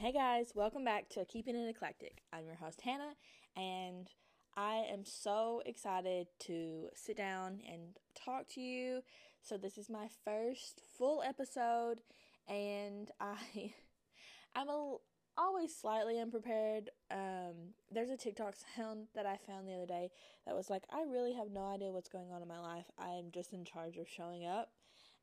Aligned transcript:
Hey 0.00 0.12
guys, 0.12 0.52
welcome 0.54 0.82
back 0.82 1.10
to 1.10 1.26
Keeping 1.26 1.54
It 1.54 1.68
Eclectic. 1.68 2.22
I'm 2.32 2.46
your 2.46 2.54
host 2.54 2.80
Hannah, 2.80 3.16
and 3.54 4.08
I 4.56 4.86
am 4.90 5.04
so 5.04 5.60
excited 5.66 6.28
to 6.46 6.88
sit 6.94 7.18
down 7.18 7.60
and 7.70 7.98
talk 8.14 8.48
to 8.54 8.62
you. 8.62 9.02
So 9.42 9.58
this 9.58 9.76
is 9.76 9.90
my 9.90 10.06
first 10.24 10.80
full 10.96 11.22
episode, 11.22 12.00
and 12.48 13.10
I, 13.20 13.74
I'm 14.56 14.70
a, 14.70 14.96
always 15.36 15.76
slightly 15.76 16.18
unprepared. 16.18 16.88
Um, 17.10 17.74
there's 17.92 18.08
a 18.08 18.16
TikTok 18.16 18.54
sound 18.74 19.08
that 19.14 19.26
I 19.26 19.36
found 19.36 19.68
the 19.68 19.74
other 19.74 19.84
day 19.84 20.08
that 20.46 20.56
was 20.56 20.70
like, 20.70 20.84
I 20.90 21.02
really 21.02 21.34
have 21.34 21.50
no 21.50 21.66
idea 21.66 21.92
what's 21.92 22.08
going 22.08 22.32
on 22.32 22.40
in 22.40 22.48
my 22.48 22.58
life. 22.58 22.86
I 22.98 23.10
am 23.18 23.26
just 23.34 23.52
in 23.52 23.66
charge 23.66 23.98
of 23.98 24.08
showing 24.08 24.46
up, 24.46 24.70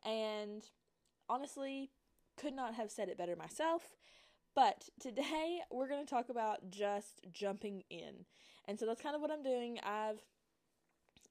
and 0.05 0.61
honestly, 1.27 1.89
could 2.39 2.53
not 2.53 2.75
have 2.75 2.91
said 2.91 3.09
it 3.09 3.17
better 3.17 3.35
myself. 3.35 3.95
But 4.57 4.89
today 4.99 5.59
we're 5.69 5.87
going 5.87 6.03
to 6.03 6.09
talk 6.09 6.29
about 6.29 6.71
just 6.71 7.21
jumping 7.31 7.83
in. 7.91 8.25
And 8.67 8.79
so 8.79 8.87
that's 8.87 9.03
kind 9.03 9.13
of 9.13 9.21
what 9.21 9.29
I'm 9.29 9.43
doing. 9.43 9.77
I've 9.83 10.19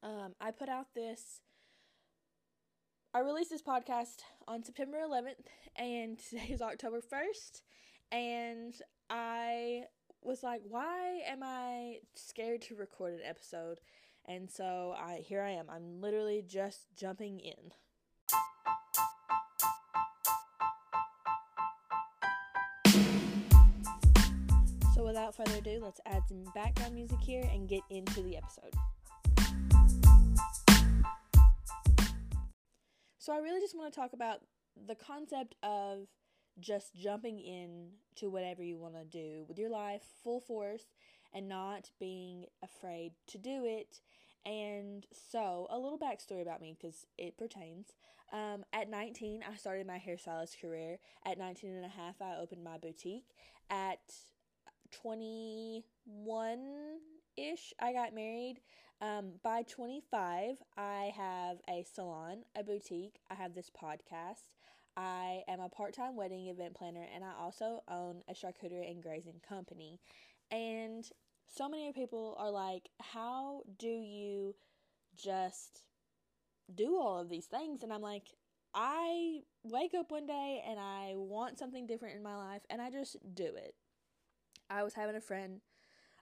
um, 0.01 0.37
I 0.41 0.53
put 0.53 0.69
out 0.69 0.95
this 0.95 1.41
I 3.13 3.19
released 3.19 3.51
this 3.51 3.63
podcast 3.63 4.19
on 4.47 4.63
September 4.63 4.99
11th 4.99 5.47
and 5.75 6.21
today 6.31 6.51
is 6.51 6.63
October 6.63 7.01
1st 7.01 7.63
and 8.13 8.75
I 9.11 9.87
was 10.23 10.45
like 10.45 10.61
why 10.69 11.23
am 11.27 11.41
I 11.43 11.97
scared 12.15 12.63
to 12.63 12.77
record 12.77 13.15
an 13.15 13.21
episode? 13.29 13.81
And 14.25 14.49
so 14.49 14.95
I 14.97 15.25
here 15.27 15.43
I 15.43 15.51
am. 15.51 15.67
I'm 15.69 16.01
literally 16.01 16.45
just 16.47 16.87
jumping 16.97 17.41
in. 17.41 17.73
Without 25.27 25.49
further 25.49 25.59
ado, 25.59 25.81
let's 25.83 26.01
add 26.07 26.23
some 26.29 26.45
background 26.55 26.95
music 26.95 27.19
here 27.21 27.49
and 27.53 27.69
get 27.69 27.83
into 27.91 28.23
the 28.23 28.37
episode. 28.37 28.73
So, 33.19 33.33
I 33.33 33.39
really 33.39 33.61
just 33.61 33.77
want 33.77 33.93
to 33.93 33.99
talk 33.99 34.13
about 34.13 34.43
the 34.87 34.95
concept 34.95 35.57
of 35.63 36.07
just 36.61 36.95
jumping 36.95 37.41
in 37.41 37.89
to 38.17 38.31
whatever 38.31 38.63
you 38.63 38.79
want 38.79 38.95
to 38.95 39.05
do 39.05 39.45
with 39.49 39.59
your 39.59 39.69
life 39.69 40.03
full 40.23 40.41
force 40.41 40.85
and 41.35 41.49
not 41.49 41.91
being 41.99 42.47
afraid 42.63 43.13
to 43.29 43.39
do 43.39 43.65
it. 43.65 44.01
And 44.45 45.05
so, 45.31 45.67
a 45.71 45.79
little 45.79 45.99
backstory 45.99 46.43
about 46.43 46.61
me 46.61 46.77
because 46.79 47.07
it 47.19 47.37
pertains. 47.37 47.89
Um, 48.33 48.65
at 48.73 48.89
19, 48.89 49.43
I 49.51 49.57
started 49.57 49.89
my 49.89 49.99
hairstylist 49.99 50.61
career. 50.61 50.99
At 51.25 51.39
19 51.39 51.75
and 51.75 51.85
a 51.85 51.89
half, 51.89 52.23
I 52.23 52.37
opened 52.37 52.63
my 52.63 52.79
boutique. 52.79 53.35
At 53.69 53.99
21 54.93 56.59
ish, 57.37 57.73
I 57.81 57.93
got 57.93 58.15
married. 58.15 58.61
Um, 59.01 59.33
by 59.43 59.63
25, 59.63 60.57
I 60.77 61.13
have 61.17 61.59
a 61.69 61.85
salon, 61.85 62.45
a 62.57 62.63
boutique. 62.63 63.21
I 63.31 63.35
have 63.35 63.55
this 63.55 63.71
podcast. 63.71 64.47
I 64.97 65.43
am 65.49 65.61
a 65.61 65.69
part 65.69 65.95
time 65.95 66.17
wedding 66.17 66.47
event 66.47 66.75
planner, 66.75 67.07
and 67.15 67.23
I 67.23 67.33
also 67.39 67.83
own 67.89 68.23
a 68.29 68.33
charcuterie 68.33 68.91
and 68.91 69.03
grazing 69.03 69.43
company. 69.47 70.01
And 70.51 71.07
so 71.47 71.69
many 71.69 71.93
people 71.93 72.35
are 72.39 72.51
like, 72.51 72.89
How 73.01 73.63
do 73.79 73.89
you 73.89 74.55
just 75.15 75.83
do 76.75 76.97
all 76.97 77.19
of 77.19 77.29
these 77.29 77.47
things? 77.47 77.83
And 77.83 77.93
I'm 77.93 78.03
like, 78.03 78.29
I 78.75 79.41
wake 79.63 79.95
up 79.95 80.11
one 80.11 80.27
day 80.27 80.63
and 80.67 80.79
I 80.79 81.13
want 81.17 81.59
something 81.59 81.87
different 81.87 82.17
in 82.17 82.23
my 82.23 82.37
life, 82.37 82.63
and 82.71 82.81
I 82.81 82.91
just 82.91 83.17
do 83.35 83.45
it. 83.45 83.75
I 84.71 84.83
was 84.83 84.95
having 84.95 85.17
a 85.17 85.21
friend, 85.21 85.61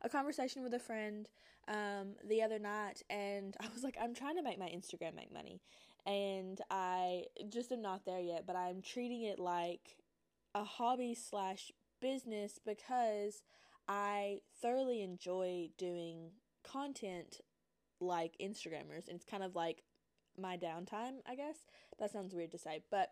a 0.03 0.09
conversation 0.09 0.62
with 0.62 0.75
a 0.75 0.78
friend 0.78 1.28
um, 1.69 2.14
the 2.27 2.42
other 2.42 2.59
night, 2.59 3.03
and 3.09 3.56
I 3.61 3.67
was 3.73 3.83
like, 3.83 3.97
I'm 4.01 4.14
trying 4.14 4.36
to 4.36 4.42
make 4.42 4.59
my 4.59 4.69
Instagram 4.69 5.14
make 5.14 5.33
money, 5.33 5.61
and 6.07 6.61
I 6.70 7.24
just 7.48 7.73
am 7.73 7.83
not 7.83 8.05
there 8.05 8.20
yet, 8.20 8.46
but 8.46 8.57
I'm 8.57 8.83
treating 8.83 9.23
it 9.23 9.39
like 9.39 9.96
a 10.55 10.64
hobby 10.64 11.14
slash 11.14 11.73
business 12.01 12.58
because 12.64 13.42
I 13.89 14.41
thoroughly 14.61 15.02
enjoy 15.02 15.70
doing 15.79 16.30
content 16.63 17.40
like 18.01 18.36
Instagrammers, 18.40 19.08
and 19.08 19.17
it's 19.17 19.24
kind 19.24 19.42
of 19.42 19.55
like 19.55 19.83
my 20.39 20.57
downtime, 20.57 21.17
I 21.27 21.35
guess. 21.35 21.57
That 21.98 22.13
sounds 22.13 22.35
weird 22.35 22.52
to 22.52 22.58
say, 22.58 22.83
but 22.90 23.11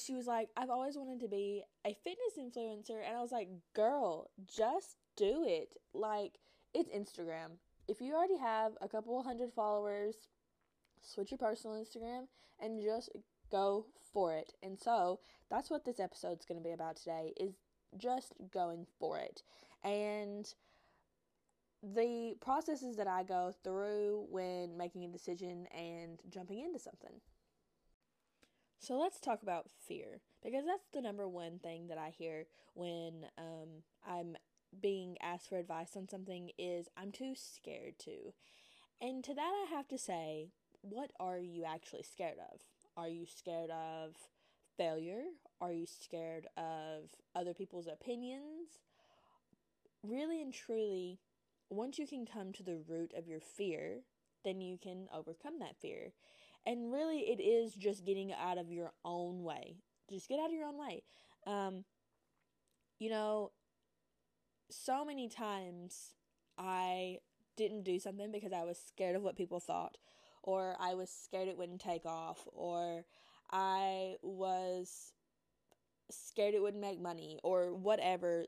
she 0.00 0.14
was 0.14 0.26
like, 0.26 0.48
I've 0.56 0.70
always 0.70 0.96
wanted 0.96 1.20
to 1.20 1.28
be 1.28 1.62
a 1.84 1.94
fitness 2.04 2.38
influencer. 2.38 3.06
And 3.06 3.16
I 3.16 3.20
was 3.20 3.32
like, 3.32 3.48
girl, 3.74 4.30
just 4.46 4.96
do 5.16 5.44
it. 5.46 5.74
Like, 5.94 6.38
it's 6.74 6.90
Instagram. 6.90 7.58
If 7.86 8.00
you 8.00 8.14
already 8.14 8.38
have 8.38 8.72
a 8.80 8.88
couple 8.88 9.22
hundred 9.22 9.52
followers, 9.52 10.14
switch 11.02 11.30
your 11.30 11.38
personal 11.38 11.76
Instagram 11.76 12.26
and 12.60 12.82
just 12.82 13.10
go 13.50 13.86
for 14.12 14.34
it. 14.34 14.52
And 14.62 14.78
so 14.78 15.20
that's 15.50 15.70
what 15.70 15.84
this 15.84 16.00
episode's 16.00 16.44
going 16.44 16.60
to 16.60 16.64
be 16.64 16.72
about 16.72 16.96
today 16.96 17.32
is 17.38 17.54
just 17.96 18.34
going 18.52 18.86
for 18.98 19.18
it. 19.18 19.42
And 19.82 20.52
the 21.82 22.34
processes 22.40 22.96
that 22.96 23.06
I 23.06 23.22
go 23.22 23.54
through 23.62 24.26
when 24.30 24.76
making 24.76 25.04
a 25.04 25.08
decision 25.08 25.66
and 25.74 26.20
jumping 26.28 26.60
into 26.60 26.78
something. 26.78 27.20
So 28.80 28.98
let's 28.98 29.20
talk 29.20 29.42
about 29.42 29.70
fear 29.86 30.20
because 30.42 30.64
that's 30.64 30.88
the 30.92 31.02
number 31.02 31.28
one 31.28 31.58
thing 31.58 31.88
that 31.88 31.98
I 31.98 32.10
hear 32.16 32.46
when 32.74 33.26
um, 33.36 33.82
I'm 34.06 34.36
being 34.80 35.16
asked 35.20 35.48
for 35.48 35.58
advice 35.58 35.96
on 35.96 36.08
something 36.08 36.50
is 36.58 36.86
I'm 36.96 37.10
too 37.10 37.34
scared 37.34 37.98
to. 38.00 38.32
And 39.00 39.24
to 39.24 39.34
that 39.34 39.66
I 39.66 39.74
have 39.74 39.88
to 39.88 39.98
say, 39.98 40.50
what 40.82 41.10
are 41.18 41.38
you 41.38 41.64
actually 41.64 42.04
scared 42.04 42.38
of? 42.52 42.60
Are 42.96 43.08
you 43.08 43.26
scared 43.26 43.70
of 43.70 44.14
failure? 44.76 45.22
Are 45.60 45.72
you 45.72 45.86
scared 45.86 46.46
of 46.56 47.10
other 47.34 47.54
people's 47.54 47.88
opinions? 47.88 48.78
Really 50.04 50.40
and 50.40 50.52
truly, 50.52 51.18
once 51.68 51.98
you 51.98 52.06
can 52.06 52.26
come 52.26 52.52
to 52.52 52.62
the 52.62 52.78
root 52.88 53.12
of 53.16 53.26
your 53.26 53.40
fear, 53.40 54.02
then 54.44 54.60
you 54.60 54.78
can 54.78 55.08
overcome 55.12 55.58
that 55.58 55.80
fear. 55.80 56.12
And 56.68 56.92
really, 56.92 57.20
it 57.20 57.40
is 57.40 57.72
just 57.72 58.04
getting 58.04 58.30
out 58.30 58.58
of 58.58 58.70
your 58.70 58.92
own 59.02 59.42
way. 59.42 59.76
Just 60.10 60.28
get 60.28 60.38
out 60.38 60.50
of 60.50 60.52
your 60.52 60.66
own 60.66 60.78
way. 60.78 61.02
Um, 61.46 61.84
you 62.98 63.08
know, 63.08 63.52
so 64.70 65.02
many 65.02 65.30
times 65.30 66.12
I 66.58 67.20
didn't 67.56 67.84
do 67.84 67.98
something 67.98 68.30
because 68.30 68.52
I 68.52 68.64
was 68.64 68.78
scared 68.86 69.16
of 69.16 69.22
what 69.22 69.34
people 69.34 69.60
thought, 69.60 69.96
or 70.42 70.76
I 70.78 70.92
was 70.92 71.08
scared 71.08 71.48
it 71.48 71.56
wouldn't 71.56 71.80
take 71.80 72.04
off, 72.04 72.46
or 72.52 73.06
I 73.50 74.16
was 74.20 75.14
scared 76.10 76.52
it 76.52 76.60
wouldn't 76.60 76.82
make 76.82 77.00
money, 77.00 77.38
or 77.42 77.74
whatever 77.74 78.44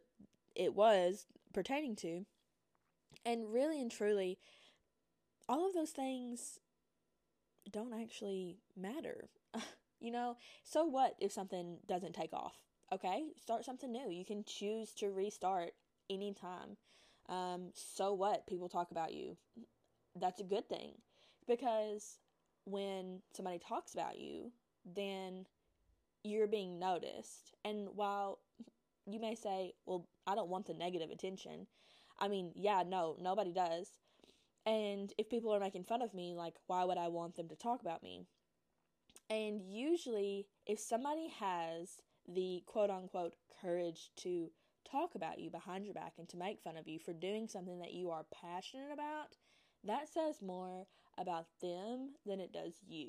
it 0.54 0.74
was 0.74 1.24
pertaining 1.54 1.96
to. 1.96 2.26
And 3.24 3.50
really 3.50 3.80
and 3.80 3.90
truly, 3.90 4.36
all 5.48 5.66
of 5.66 5.72
those 5.72 5.92
things 5.92 6.58
don't 7.70 8.00
actually 8.00 8.58
matter. 8.76 9.28
you 10.00 10.10
know, 10.10 10.36
so 10.64 10.84
what 10.84 11.14
if 11.20 11.32
something 11.32 11.78
doesn't 11.86 12.14
take 12.14 12.32
off? 12.32 12.54
Okay, 12.92 13.26
start 13.40 13.64
something 13.64 13.92
new. 13.92 14.10
You 14.10 14.24
can 14.24 14.44
choose 14.44 14.92
to 14.94 15.10
restart 15.10 15.70
anytime. 16.08 16.76
Um, 17.28 17.70
so 17.74 18.12
what? 18.12 18.46
People 18.46 18.68
talk 18.68 18.90
about 18.90 19.14
you. 19.14 19.36
That's 20.18 20.40
a 20.40 20.44
good 20.44 20.68
thing 20.68 20.94
because 21.46 22.18
when 22.64 23.20
somebody 23.34 23.58
talks 23.58 23.94
about 23.94 24.18
you, 24.18 24.50
then 24.84 25.46
you're 26.24 26.48
being 26.48 26.78
noticed. 26.78 27.52
And 27.64 27.88
while 27.94 28.40
you 29.06 29.20
may 29.20 29.34
say, 29.34 29.72
well, 29.86 30.08
I 30.26 30.34
don't 30.34 30.50
want 30.50 30.66
the 30.66 30.74
negative 30.74 31.10
attention, 31.10 31.66
I 32.18 32.28
mean, 32.28 32.52
yeah, 32.54 32.82
no, 32.86 33.16
nobody 33.20 33.52
does. 33.52 33.88
And 34.66 35.12
if 35.18 35.30
people 35.30 35.54
are 35.54 35.60
making 35.60 35.84
fun 35.84 36.02
of 36.02 36.14
me, 36.14 36.34
like, 36.34 36.54
why 36.66 36.84
would 36.84 36.98
I 36.98 37.08
want 37.08 37.36
them 37.36 37.48
to 37.48 37.56
talk 37.56 37.80
about 37.80 38.02
me? 38.02 38.26
And 39.28 39.62
usually, 39.62 40.46
if 40.66 40.78
somebody 40.78 41.28
has 41.38 41.96
the 42.28 42.62
quote 42.66 42.90
unquote 42.90 43.34
courage 43.60 44.10
to 44.18 44.50
talk 44.90 45.14
about 45.14 45.38
you 45.38 45.50
behind 45.50 45.84
your 45.84 45.94
back 45.94 46.14
and 46.18 46.28
to 46.28 46.36
make 46.36 46.60
fun 46.60 46.76
of 46.76 46.88
you 46.88 46.98
for 46.98 47.12
doing 47.12 47.46
something 47.48 47.78
that 47.78 47.92
you 47.92 48.10
are 48.10 48.26
passionate 48.42 48.92
about, 48.92 49.36
that 49.84 50.08
says 50.08 50.42
more 50.42 50.86
about 51.18 51.46
them 51.62 52.14
than 52.26 52.40
it 52.40 52.52
does 52.52 52.74
you. 52.86 53.08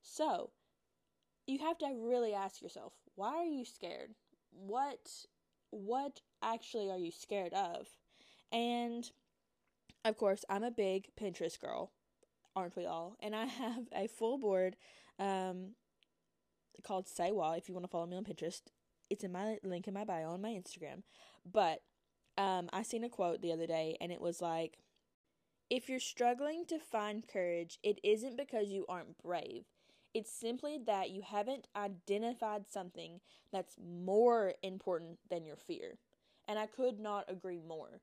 So, 0.00 0.50
you 1.46 1.58
have 1.58 1.78
to 1.78 1.94
really 1.96 2.34
ask 2.34 2.62
yourself, 2.62 2.92
why 3.14 3.36
are 3.36 3.44
you 3.44 3.64
scared? 3.64 4.14
What 4.50 5.08
what 5.70 6.20
actually 6.42 6.90
are 6.90 6.98
you 6.98 7.10
scared 7.10 7.54
of? 7.54 7.88
And 8.52 9.10
of 10.04 10.16
course, 10.16 10.44
I'm 10.48 10.64
a 10.64 10.70
big 10.70 11.08
Pinterest 11.20 11.60
girl, 11.60 11.92
aren't 12.56 12.76
we 12.76 12.86
all? 12.86 13.16
And 13.20 13.34
I 13.34 13.44
have 13.62 13.88
a 13.94 14.06
full 14.06 14.38
board 14.38 14.76
um, 15.18 15.72
called 16.82 17.08
Say 17.08 17.30
Why. 17.30 17.56
If 17.56 17.68
you 17.68 17.74
want 17.74 17.84
to 17.84 17.90
follow 17.90 18.06
me 18.06 18.16
on 18.16 18.24
Pinterest, 18.24 18.62
It's 19.10 19.24
in 19.24 19.32
my 19.32 19.58
link 19.62 19.88
in 19.88 19.94
my 19.94 20.04
bio 20.04 20.30
on 20.30 20.42
my 20.42 20.50
Instagram. 20.50 21.02
But 21.50 21.82
um, 22.38 22.68
I 22.72 22.82
seen 22.82 23.04
a 23.04 23.08
quote 23.08 23.42
the 23.42 23.52
other 23.52 23.66
day, 23.66 23.96
and 24.00 24.10
it 24.10 24.20
was 24.20 24.40
like, 24.40 24.78
if 25.70 25.88
you're 25.88 26.00
struggling 26.00 26.66
to 26.66 26.78
find 26.78 27.26
courage, 27.26 27.78
it 27.82 27.98
isn't 28.02 28.36
because 28.36 28.68
you 28.68 28.84
aren't 28.88 29.16
brave. 29.22 29.64
It's 30.12 30.30
simply 30.30 30.78
that 30.86 31.10
you 31.10 31.22
haven't 31.22 31.66
identified 31.74 32.64
something 32.68 33.20
that's 33.50 33.76
more 33.82 34.52
important 34.62 35.18
than 35.30 35.46
your 35.46 35.56
fear. 35.56 35.98
And 36.46 36.58
I 36.58 36.66
could 36.66 37.00
not 37.00 37.24
agree 37.28 37.60
more. 37.66 38.00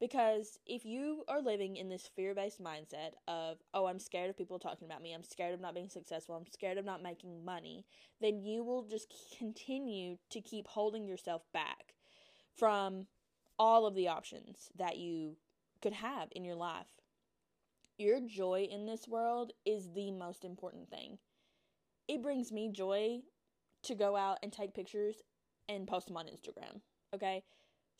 Because 0.00 0.58
if 0.66 0.86
you 0.86 1.24
are 1.28 1.42
living 1.42 1.76
in 1.76 1.90
this 1.90 2.08
fear 2.16 2.34
based 2.34 2.62
mindset 2.62 3.12
of, 3.28 3.58
oh, 3.74 3.86
I'm 3.86 3.98
scared 3.98 4.30
of 4.30 4.38
people 4.38 4.58
talking 4.58 4.86
about 4.86 5.02
me, 5.02 5.12
I'm 5.12 5.22
scared 5.22 5.52
of 5.52 5.60
not 5.60 5.74
being 5.74 5.90
successful, 5.90 6.34
I'm 6.34 6.50
scared 6.50 6.78
of 6.78 6.86
not 6.86 7.02
making 7.02 7.44
money, 7.44 7.84
then 8.20 8.40
you 8.40 8.64
will 8.64 8.84
just 8.84 9.12
continue 9.38 10.16
to 10.30 10.40
keep 10.40 10.66
holding 10.66 11.06
yourself 11.06 11.42
back 11.52 11.94
from 12.56 13.06
all 13.58 13.86
of 13.86 13.94
the 13.94 14.08
options 14.08 14.70
that 14.78 14.96
you 14.96 15.36
could 15.82 15.92
have 15.92 16.28
in 16.32 16.44
your 16.44 16.56
life. 16.56 16.88
Your 17.98 18.20
joy 18.20 18.66
in 18.70 18.86
this 18.86 19.06
world 19.06 19.52
is 19.66 19.90
the 19.94 20.10
most 20.10 20.44
important 20.44 20.88
thing. 20.88 21.18
It 22.08 22.22
brings 22.22 22.50
me 22.50 22.70
joy 22.72 23.20
to 23.82 23.94
go 23.94 24.16
out 24.16 24.38
and 24.42 24.50
take 24.50 24.72
pictures 24.72 25.16
and 25.68 25.86
post 25.86 26.06
them 26.06 26.16
on 26.16 26.24
Instagram. 26.24 26.80
Okay? 27.14 27.42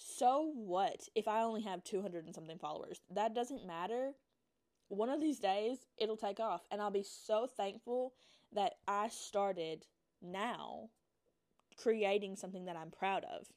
So 0.02 0.50
what 0.54 1.08
if 1.14 1.28
I 1.28 1.42
only 1.42 1.60
have 1.60 1.84
200 1.84 2.24
and 2.24 2.34
something 2.34 2.58
followers? 2.58 3.00
That 3.10 3.34
doesn't 3.34 3.66
matter. 3.66 4.12
One 4.88 5.10
of 5.10 5.20
these 5.20 5.38
days, 5.38 5.76
it'll 5.98 6.16
take 6.16 6.40
off. 6.40 6.62
And 6.70 6.80
I'll 6.80 6.90
be 6.90 7.02
so 7.02 7.46
thankful 7.46 8.14
that 8.52 8.76
I 8.88 9.08
started 9.08 9.84
now 10.22 10.88
creating 11.76 12.36
something 12.36 12.64
that 12.64 12.76
I'm 12.76 12.90
proud 12.90 13.24
of. 13.24 13.48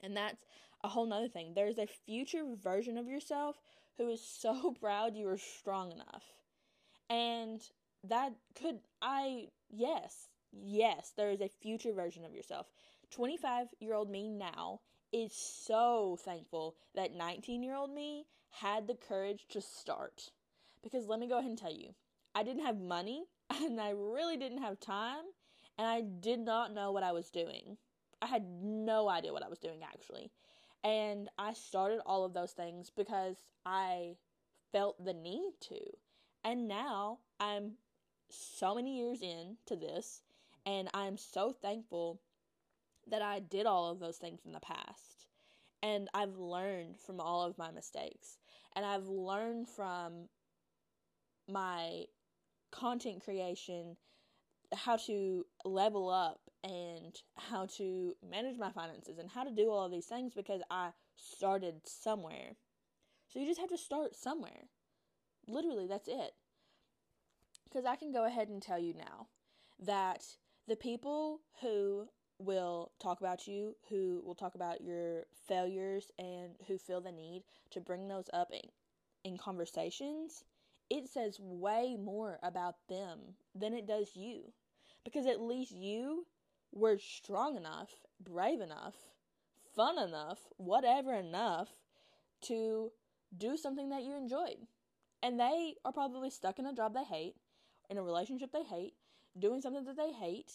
And 0.00 0.16
that's 0.16 0.42
a 0.82 0.88
whole 0.88 1.04
nother 1.04 1.28
thing. 1.28 1.52
There's 1.54 1.78
a 1.78 1.86
future 1.86 2.44
version 2.56 2.96
of 2.96 3.06
yourself 3.06 3.56
who 3.98 4.08
is 4.08 4.24
so 4.24 4.74
proud 4.80 5.16
you 5.16 5.28
are 5.28 5.38
strong 5.38 5.92
enough. 5.92 6.24
And 7.10 7.60
that 8.04 8.32
could, 8.58 8.80
I, 9.02 9.48
yes, 9.68 10.28
yes, 10.50 11.12
there 11.14 11.30
is 11.30 11.42
a 11.42 11.50
future 11.60 11.92
version 11.92 12.24
of 12.24 12.32
yourself. 12.32 12.68
25 13.10 13.68
year 13.80 13.94
old 13.94 14.10
me 14.10 14.28
now 14.28 14.80
is 15.12 15.32
so 15.32 16.18
thankful 16.20 16.76
that 16.94 17.14
19 17.14 17.62
year 17.62 17.74
old 17.74 17.92
me 17.92 18.26
had 18.50 18.86
the 18.86 18.94
courage 18.94 19.46
to 19.50 19.60
start. 19.60 20.30
Because 20.82 21.06
let 21.06 21.20
me 21.20 21.28
go 21.28 21.38
ahead 21.38 21.50
and 21.50 21.58
tell 21.58 21.72
you, 21.72 21.94
I 22.34 22.42
didn't 22.42 22.64
have 22.64 22.78
money 22.78 23.24
and 23.62 23.80
I 23.80 23.90
really 23.90 24.36
didn't 24.36 24.62
have 24.62 24.80
time 24.80 25.24
and 25.76 25.86
I 25.86 26.02
did 26.02 26.40
not 26.40 26.74
know 26.74 26.92
what 26.92 27.02
I 27.02 27.12
was 27.12 27.30
doing. 27.30 27.76
I 28.20 28.26
had 28.26 28.44
no 28.62 29.08
idea 29.08 29.32
what 29.32 29.44
I 29.44 29.48
was 29.48 29.58
doing 29.58 29.80
actually. 29.82 30.30
And 30.84 31.28
I 31.38 31.54
started 31.54 32.00
all 32.06 32.24
of 32.24 32.34
those 32.34 32.52
things 32.52 32.90
because 32.94 33.36
I 33.66 34.16
felt 34.72 35.04
the 35.04 35.12
need 35.14 35.52
to. 35.68 35.80
And 36.44 36.68
now 36.68 37.18
I'm 37.40 37.72
so 38.30 38.74
many 38.74 38.98
years 38.98 39.22
into 39.22 39.76
this 39.76 40.22
and 40.66 40.88
I'm 40.94 41.16
so 41.16 41.52
thankful 41.52 42.20
that 43.10 43.22
I 43.22 43.40
did 43.40 43.66
all 43.66 43.90
of 43.90 44.00
those 44.00 44.16
things 44.16 44.40
in 44.44 44.52
the 44.52 44.60
past. 44.60 45.26
And 45.82 46.08
I've 46.12 46.36
learned 46.36 46.98
from 46.98 47.20
all 47.20 47.44
of 47.44 47.58
my 47.58 47.70
mistakes. 47.70 48.38
And 48.74 48.84
I've 48.84 49.06
learned 49.06 49.68
from 49.68 50.28
my 51.48 52.04
content 52.70 53.24
creation 53.24 53.96
how 54.74 54.96
to 54.96 55.46
level 55.64 56.10
up 56.10 56.40
and 56.62 57.16
how 57.36 57.66
to 57.66 58.14
manage 58.28 58.58
my 58.58 58.70
finances 58.70 59.18
and 59.18 59.30
how 59.30 59.44
to 59.44 59.50
do 59.50 59.70
all 59.70 59.86
of 59.86 59.92
these 59.92 60.06
things 60.06 60.34
because 60.34 60.60
I 60.70 60.90
started 61.16 61.76
somewhere. 61.86 62.56
So 63.28 63.38
you 63.38 63.46
just 63.46 63.60
have 63.60 63.70
to 63.70 63.78
start 63.78 64.14
somewhere. 64.14 64.68
Literally, 65.46 65.86
that's 65.86 66.08
it. 66.08 66.32
Because 67.64 67.84
I 67.84 67.96
can 67.96 68.12
go 68.12 68.24
ahead 68.24 68.48
and 68.48 68.60
tell 68.60 68.78
you 68.78 68.94
now 68.94 69.28
that 69.78 70.24
the 70.66 70.76
people 70.76 71.40
who 71.60 72.08
will 72.38 72.92
talk 73.00 73.20
about 73.20 73.46
you, 73.46 73.76
who 73.88 74.22
will 74.24 74.34
talk 74.34 74.54
about 74.54 74.80
your 74.80 75.24
failures, 75.46 76.10
and 76.18 76.54
who 76.66 76.78
feel 76.78 77.00
the 77.00 77.12
need 77.12 77.42
to 77.70 77.80
bring 77.80 78.08
those 78.08 78.30
up 78.32 78.48
in, 78.52 78.60
in 79.24 79.38
conversations, 79.38 80.44
it 80.90 81.08
says 81.08 81.38
way 81.40 81.96
more 81.98 82.38
about 82.42 82.76
them 82.88 83.18
than 83.54 83.74
it 83.74 83.86
does 83.86 84.14
you. 84.14 84.52
Because 85.04 85.26
at 85.26 85.40
least 85.40 85.72
you 85.72 86.26
were 86.72 86.98
strong 86.98 87.56
enough, 87.56 87.90
brave 88.20 88.60
enough, 88.60 88.94
fun 89.74 89.98
enough, 89.98 90.38
whatever 90.56 91.14
enough 91.14 91.68
to 92.42 92.92
do 93.36 93.56
something 93.56 93.90
that 93.90 94.02
you 94.02 94.16
enjoyed. 94.16 94.66
And 95.22 95.38
they 95.38 95.74
are 95.84 95.92
probably 95.92 96.30
stuck 96.30 96.58
in 96.58 96.66
a 96.66 96.74
job 96.74 96.94
they 96.94 97.04
hate, 97.04 97.34
in 97.90 97.98
a 97.98 98.02
relationship 98.02 98.52
they 98.52 98.62
hate, 98.62 98.94
doing 99.38 99.60
something 99.60 99.84
that 99.84 99.96
they 99.96 100.12
hate 100.12 100.52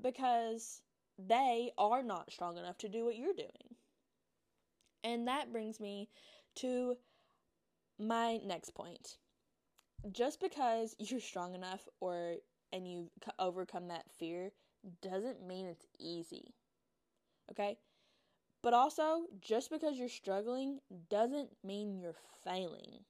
because 0.00 0.80
they 1.18 1.70
are 1.78 2.02
not 2.02 2.32
strong 2.32 2.56
enough 2.58 2.78
to 2.78 2.88
do 2.88 3.04
what 3.04 3.16
you're 3.16 3.34
doing. 3.34 3.76
And 5.02 5.28
that 5.28 5.52
brings 5.52 5.80
me 5.80 6.08
to 6.56 6.96
my 7.98 8.38
next 8.44 8.70
point. 8.70 9.18
Just 10.10 10.40
because 10.40 10.96
you're 10.98 11.20
strong 11.20 11.54
enough 11.54 11.86
or 12.00 12.36
and 12.72 12.90
you 12.90 13.10
overcome 13.38 13.88
that 13.88 14.10
fear 14.18 14.50
doesn't 15.00 15.46
mean 15.46 15.66
it's 15.66 15.86
easy. 15.98 16.54
Okay? 17.50 17.78
But 18.62 18.74
also, 18.74 19.26
just 19.40 19.70
because 19.70 19.98
you're 19.98 20.08
struggling 20.08 20.78
doesn't 21.10 21.50
mean 21.62 21.98
you're 21.98 22.16
failing. 22.42 23.04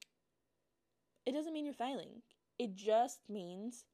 It 1.24 1.32
doesn't 1.32 1.52
mean 1.52 1.64
you're 1.64 1.74
failing. 1.74 2.22
It 2.58 2.74
just 2.74 3.20
means 3.28 3.84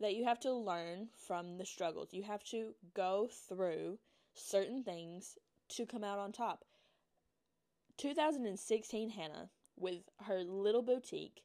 that 0.00 0.14
you 0.14 0.24
have 0.24 0.40
to 0.40 0.52
learn 0.52 1.08
from 1.26 1.58
the 1.58 1.64
struggles. 1.66 2.12
You 2.12 2.22
have 2.24 2.44
to 2.44 2.74
go 2.94 3.28
through 3.48 3.98
certain 4.34 4.82
things 4.82 5.38
to 5.70 5.86
come 5.86 6.04
out 6.04 6.18
on 6.18 6.32
top. 6.32 6.64
2016 7.98 9.10
Hannah, 9.10 9.48
with 9.76 10.02
her 10.22 10.42
little 10.42 10.82
boutique, 10.82 11.42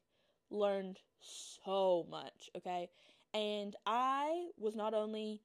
learned 0.50 0.98
so 1.20 2.06
much, 2.10 2.50
okay? 2.56 2.88
And 3.32 3.76
I 3.86 4.48
was 4.58 4.74
not 4.74 4.94
only 4.94 5.40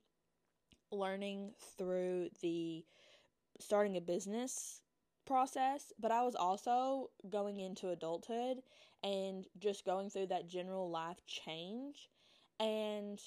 learning 0.92 1.51
through 1.78 2.30
the 2.42 2.84
starting 3.60 3.98
a 3.98 4.01
business 4.01 4.82
process, 5.25 5.94
but 6.00 6.12
I 6.12 6.24
was 6.24 6.36
also 6.36 7.10
going 7.29 7.60
into 7.60 7.89
adulthood 7.89 8.58
and 9.03 9.46
just 9.60 9.86
going 9.86 10.10
through 10.10 10.27
that 10.27 10.48
general 10.48 10.89
life 10.89 11.18
change 11.27 12.10
and 12.59 13.19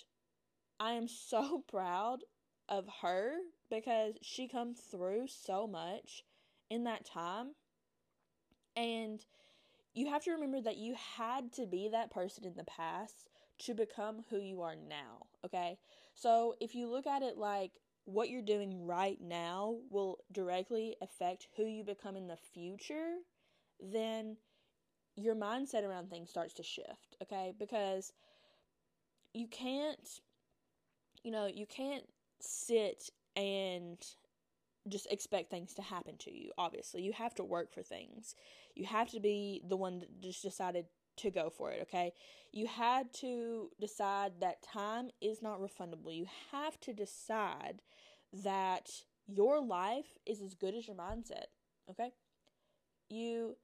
I 0.80 0.92
am 0.92 1.08
so 1.08 1.64
proud 1.70 2.20
of 2.68 2.86
her 3.02 3.32
because 3.70 4.14
she 4.22 4.48
come 4.48 4.74
through 4.74 5.26
so 5.28 5.66
much 5.66 6.24
in 6.70 6.84
that 6.84 7.04
time. 7.04 7.52
And 8.76 9.24
you 9.94 10.08
have 10.10 10.22
to 10.24 10.30
remember 10.32 10.60
that 10.60 10.76
you 10.76 10.94
had 11.16 11.52
to 11.54 11.66
be 11.66 11.88
that 11.88 12.10
person 12.10 12.44
in 12.44 12.54
the 12.56 12.64
past 12.64 13.28
to 13.60 13.74
become 13.74 14.24
who 14.30 14.38
you 14.38 14.62
are 14.62 14.76
now, 14.76 15.26
okay? 15.44 15.78
So 16.14 16.54
if 16.60 16.74
you 16.74 16.88
look 16.88 17.06
at 17.06 17.22
it 17.22 17.36
like 17.36 17.72
what 18.04 18.30
you're 18.30 18.42
doing 18.42 18.86
right 18.86 19.18
now 19.20 19.78
will 19.90 20.18
directly 20.32 20.96
affect 21.02 21.48
who 21.56 21.64
you 21.64 21.82
become 21.84 22.16
in 22.16 22.28
the 22.28 22.36
future, 22.36 23.16
then 23.80 24.36
your 25.16 25.34
mindset 25.34 25.82
around 25.84 26.08
things 26.08 26.30
starts 26.30 26.54
to 26.54 26.62
shift, 26.62 27.16
okay? 27.22 27.52
Because 27.58 28.12
you 29.38 29.46
can't 29.46 30.20
you 31.22 31.32
know, 31.32 31.46
you 31.46 31.66
can't 31.66 32.04
sit 32.40 33.10
and 33.36 33.98
just 34.88 35.06
expect 35.10 35.50
things 35.50 35.74
to 35.74 35.82
happen 35.82 36.16
to 36.18 36.30
you, 36.30 36.50
obviously. 36.56 37.02
You 37.02 37.12
have 37.12 37.34
to 37.36 37.44
work 37.44 37.72
for 37.72 37.82
things. 37.82 38.34
You 38.74 38.86
have 38.86 39.10
to 39.10 39.20
be 39.20 39.62
the 39.68 39.76
one 39.76 39.98
that 39.98 40.20
just 40.20 40.42
decided 40.42 40.86
to 41.16 41.30
go 41.30 41.50
for 41.50 41.72
it, 41.72 41.80
okay? 41.82 42.12
You 42.52 42.66
had 42.66 43.12
to 43.14 43.70
decide 43.80 44.34
that 44.40 44.62
time 44.62 45.10
is 45.20 45.42
not 45.42 45.60
refundable. 45.60 46.14
You 46.14 46.26
have 46.52 46.78
to 46.80 46.92
decide 46.92 47.82
that 48.32 48.88
your 49.26 49.60
life 49.60 50.16
is 50.24 50.40
as 50.40 50.54
good 50.54 50.74
as 50.74 50.86
your 50.86 50.96
mindset, 50.96 51.46
okay? 51.90 52.12
You 53.10 53.56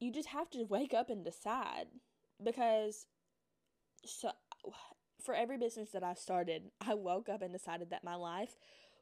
you 0.00 0.12
just 0.12 0.28
have 0.28 0.50
to 0.50 0.64
wake 0.64 0.92
up 0.92 1.08
and 1.08 1.24
decide 1.24 1.86
because 2.42 3.06
so 4.04 4.30
for 5.22 5.34
every 5.34 5.56
business 5.56 5.90
that 5.90 6.02
I 6.04 6.14
started, 6.14 6.70
I 6.80 6.94
woke 6.94 7.28
up 7.28 7.42
and 7.42 7.52
decided 7.52 7.90
that 7.90 8.04
my 8.04 8.14
life 8.14 8.56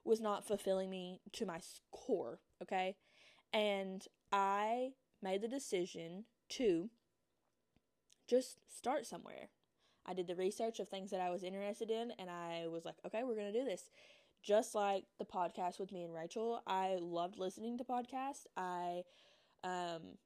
was 0.05 0.21
not 0.21 0.47
fulfilling 0.47 0.91
me 0.91 1.21
to 1.33 1.47
my 1.47 1.61
core, 1.93 2.41
okay? 2.63 2.97
And 3.53 4.05
I 4.33 4.91
made 5.23 5.43
the 5.43 5.49
decision 5.49 6.25
to 6.51 6.91
just 8.29 8.59
start 8.75 9.07
somewhere. 9.07 9.51
I 10.07 10.15
did 10.15 10.27
the 10.27 10.35
research 10.35 10.81
of 10.81 10.89
things 10.89 11.11
that 11.11 11.21
I 11.21 11.31
was 11.31 11.45
interested 11.45 11.91
in, 11.91 12.13
and 12.19 12.29
I 12.29 12.67
was 12.69 12.85
like, 12.85 12.97
okay, 13.07 13.23
we're 13.25 13.37
going 13.37 13.53
to 13.53 13.59
do 13.59 13.65
this. 13.65 13.91
Just 14.43 14.75
like 14.75 15.05
the 15.19 15.25
podcast 15.25 15.79
with 15.79 15.93
me 15.93 16.03
and 16.03 16.13
Rachel, 16.13 16.63
I 16.67 16.97
loved 17.01 17.39
listening 17.39 17.79
to 17.79 17.85
podcasts. 17.85 18.47
I, 18.57 19.03
um, 19.63 20.19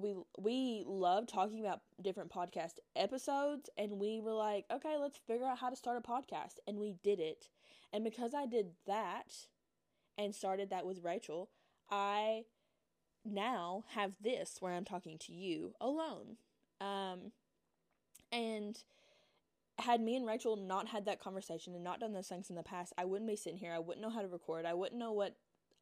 we 0.00 0.14
we 0.38 0.84
love 0.86 1.26
talking 1.26 1.60
about 1.60 1.80
different 2.02 2.30
podcast 2.30 2.74
episodes 2.96 3.70
and 3.78 3.92
we 3.92 4.20
were 4.20 4.32
like 4.32 4.64
okay 4.72 4.96
let's 4.98 5.18
figure 5.26 5.46
out 5.46 5.58
how 5.58 5.70
to 5.70 5.76
start 5.76 5.96
a 5.96 6.00
podcast 6.00 6.56
and 6.66 6.78
we 6.78 6.96
did 7.02 7.20
it. 7.20 7.48
And 7.92 8.02
because 8.02 8.34
i 8.34 8.46
did 8.46 8.72
that 8.86 9.46
and 10.18 10.34
started 10.34 10.70
that 10.70 10.86
with 10.86 11.04
rachel 11.04 11.50
i 11.90 12.42
now 13.24 13.84
have 13.90 14.12
this 14.20 14.56
where 14.60 14.74
i'm 14.74 14.84
talking 14.84 15.18
to 15.18 15.32
you 15.32 15.74
alone. 15.80 16.36
Um 16.80 17.32
and 18.32 18.82
had 19.78 20.00
me 20.00 20.16
and 20.16 20.26
rachel 20.26 20.56
not 20.56 20.88
had 20.88 21.04
that 21.06 21.20
conversation 21.20 21.74
and 21.74 21.84
not 21.84 22.00
done 22.00 22.12
those 22.12 22.28
things 22.28 22.50
in 22.50 22.56
the 22.56 22.62
past 22.62 22.92
i 22.98 23.04
wouldn't 23.04 23.28
be 23.28 23.36
sitting 23.36 23.58
here. 23.58 23.72
I 23.72 23.78
wouldn't 23.78 24.02
know 24.02 24.10
how 24.10 24.22
to 24.22 24.28
record. 24.28 24.66
I 24.66 24.74
wouldn't 24.74 24.98
know 24.98 25.12
what 25.12 25.36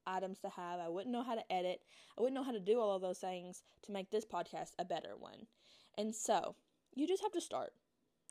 items 0.06 0.38
to 0.40 0.48
have. 0.50 0.80
I 0.80 0.88
wouldn't 0.88 1.12
know 1.12 1.22
how 1.22 1.34
to 1.34 1.52
edit. 1.52 1.80
I 2.18 2.22
wouldn't 2.22 2.34
know 2.34 2.44
how 2.44 2.52
to 2.52 2.60
do 2.60 2.80
all 2.80 2.94
of 2.94 3.02
those 3.02 3.18
things 3.18 3.62
to 3.84 3.92
make 3.92 4.10
this 4.10 4.24
podcast 4.24 4.72
a 4.78 4.84
better 4.84 5.16
one. 5.18 5.46
And 5.96 6.14
so, 6.14 6.56
you 6.94 7.06
just 7.06 7.22
have 7.22 7.32
to 7.32 7.40
start. 7.40 7.72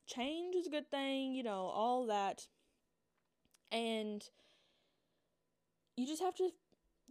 Change 0.07 0.55
is 0.55 0.67
a 0.67 0.71
good 0.71 0.89
thing, 0.89 1.33
you 1.33 1.43
know, 1.43 1.71
all 1.73 2.07
that. 2.07 2.47
And 3.71 4.23
you 5.95 6.07
just 6.07 6.21
have 6.21 6.35
to 6.35 6.49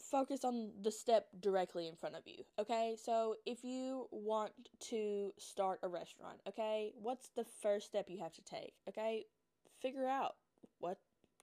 focus 0.00 0.44
on 0.44 0.70
the 0.80 0.90
step 0.90 1.28
directly 1.40 1.86
in 1.86 1.94
front 1.94 2.16
of 2.16 2.22
you. 2.26 2.44
Okay? 2.58 2.96
So, 3.02 3.36
if 3.46 3.64
you 3.64 4.06
want 4.10 4.52
to 4.90 5.32
start 5.38 5.80
a 5.82 5.88
restaurant, 5.88 6.40
okay? 6.48 6.92
What's 7.00 7.30
the 7.36 7.44
first 7.62 7.86
step 7.86 8.06
you 8.08 8.18
have 8.20 8.32
to 8.34 8.42
take? 8.42 8.74
Okay? 8.88 9.24
Figure 9.80 10.06
out 10.06 10.36
what 10.78 10.98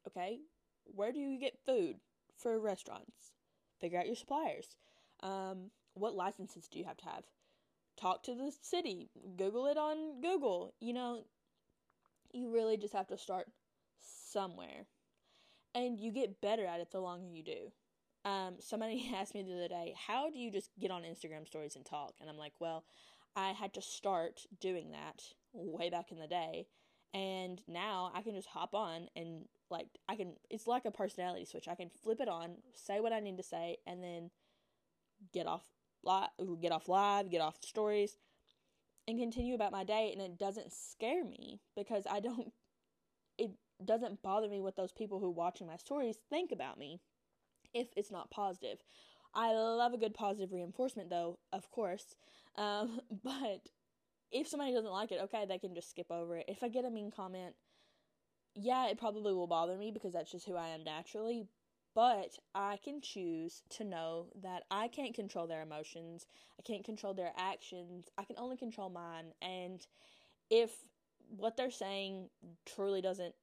okay? 0.07 0.39
Where 0.85 1.11
do 1.11 1.19
you 1.19 1.39
get 1.39 1.57
food? 1.65 1.97
For 2.37 2.59
restaurants. 2.59 3.33
Figure 3.79 3.99
out 3.99 4.07
your 4.07 4.15
suppliers. 4.15 4.75
Um, 5.21 5.71
what 5.93 6.15
licenses 6.15 6.67
do 6.67 6.79
you 6.79 6.85
have 6.85 6.97
to 6.97 7.05
have? 7.05 7.23
Talk 7.99 8.23
to 8.23 8.35
the 8.35 8.51
city. 8.61 9.09
Google 9.37 9.67
it 9.67 9.77
on 9.77 10.21
Google. 10.21 10.73
You 10.79 10.93
know, 10.93 11.23
you 12.31 12.53
really 12.53 12.77
just 12.77 12.93
have 12.93 13.07
to 13.07 13.17
start 13.17 13.47
somewhere. 14.31 14.85
And 15.73 15.99
you 15.99 16.11
get 16.11 16.41
better 16.41 16.65
at 16.65 16.79
it 16.79 16.91
the 16.91 16.99
longer 16.99 17.27
you 17.27 17.43
do. 17.43 17.71
Um, 18.25 18.55
somebody 18.59 19.11
asked 19.15 19.33
me 19.33 19.43
the 19.43 19.53
other 19.53 19.67
day, 19.67 19.93
how 20.07 20.29
do 20.29 20.37
you 20.37 20.51
just 20.51 20.69
get 20.79 20.91
on 20.91 21.03
Instagram 21.03 21.47
stories 21.47 21.75
and 21.75 21.85
talk? 21.85 22.13
And 22.19 22.29
I'm 22.29 22.37
like, 22.37 22.53
well, 22.59 22.83
I 23.35 23.51
had 23.51 23.73
to 23.75 23.81
start 23.81 24.41
doing 24.59 24.91
that 24.91 25.21
way 25.53 25.89
back 25.89 26.11
in 26.11 26.19
the 26.19 26.27
day. 26.27 26.67
And 27.13 27.61
now 27.67 28.11
I 28.13 28.21
can 28.21 28.35
just 28.35 28.49
hop 28.49 28.73
on 28.73 29.07
and 29.15 29.45
like 29.69 29.87
I 30.07 30.15
can 30.15 30.33
it's 30.49 30.67
like 30.67 30.85
a 30.85 30.91
personality 30.91 31.45
switch. 31.45 31.67
I 31.67 31.75
can 31.75 31.89
flip 31.89 32.19
it 32.19 32.29
on, 32.29 32.57
say 32.73 32.99
what 32.99 33.13
I 33.13 33.19
need 33.19 33.37
to 33.37 33.43
say, 33.43 33.77
and 33.85 34.03
then 34.03 34.31
get 35.33 35.47
off 35.47 35.63
live, 36.03 36.29
get 36.61 36.71
off 36.71 36.87
live, 36.87 37.29
get 37.29 37.41
off 37.41 37.57
stories, 37.61 38.17
and 39.07 39.19
continue 39.19 39.55
about 39.55 39.71
my 39.71 39.83
day. 39.83 40.11
And 40.11 40.21
it 40.21 40.37
doesn't 40.37 40.73
scare 40.73 41.23
me 41.23 41.61
because 41.75 42.03
I 42.09 42.19
don't. 42.19 42.51
It 43.37 43.51
doesn't 43.83 44.23
bother 44.23 44.49
me 44.49 44.61
what 44.61 44.75
those 44.75 44.91
people 44.91 45.19
who 45.19 45.27
are 45.27 45.31
watching 45.31 45.67
my 45.67 45.77
stories 45.77 46.17
think 46.29 46.51
about 46.51 46.79
me, 46.79 46.99
if 47.73 47.87
it's 47.95 48.11
not 48.11 48.31
positive. 48.31 48.79
I 49.33 49.53
love 49.53 49.93
a 49.93 49.97
good 49.97 50.15
positive 50.15 50.51
reinforcement, 50.51 51.09
though, 51.09 51.37
of 51.53 51.69
course. 51.69 52.15
Um, 52.55 52.99
but 53.23 53.69
if 54.31 54.47
somebody 54.47 54.73
doesn't 54.73 54.91
like 54.91 55.11
it, 55.11 55.21
okay, 55.23 55.45
they 55.47 55.59
can 55.59 55.75
just 55.75 55.89
skip 55.89 56.11
over 56.11 56.37
it. 56.37 56.45
If 56.47 56.63
I 56.63 56.69
get 56.69 56.85
a 56.85 56.89
mean 56.89 57.11
comment, 57.11 57.55
yeah, 58.59 58.87
it 58.87 58.97
probably 58.97 59.33
will 59.33 59.47
bother 59.47 59.77
me 59.77 59.91
because 59.91 60.13
that's 60.13 60.31
just 60.31 60.47
who 60.47 60.55
I 60.55 60.69
am 60.69 60.83
naturally, 60.83 61.45
but 61.93 62.37
I 62.55 62.77
can 62.83 63.01
choose 63.01 63.61
to 63.71 63.83
know 63.83 64.27
that 64.41 64.63
I 64.71 64.87
can't 64.87 65.13
control 65.13 65.47
their 65.47 65.61
emotions, 65.61 66.25
I 66.59 66.63
can't 66.63 66.83
control 66.83 67.13
their 67.13 67.33
actions, 67.37 68.07
I 68.17 68.23
can 68.23 68.35
only 68.39 68.57
control 68.57 68.89
mine. 68.89 69.33
And 69.41 69.85
if 70.49 70.71
what 71.29 71.55
they're 71.55 71.71
saying 71.71 72.29
truly 72.65 73.01
doesn't, 73.01 73.35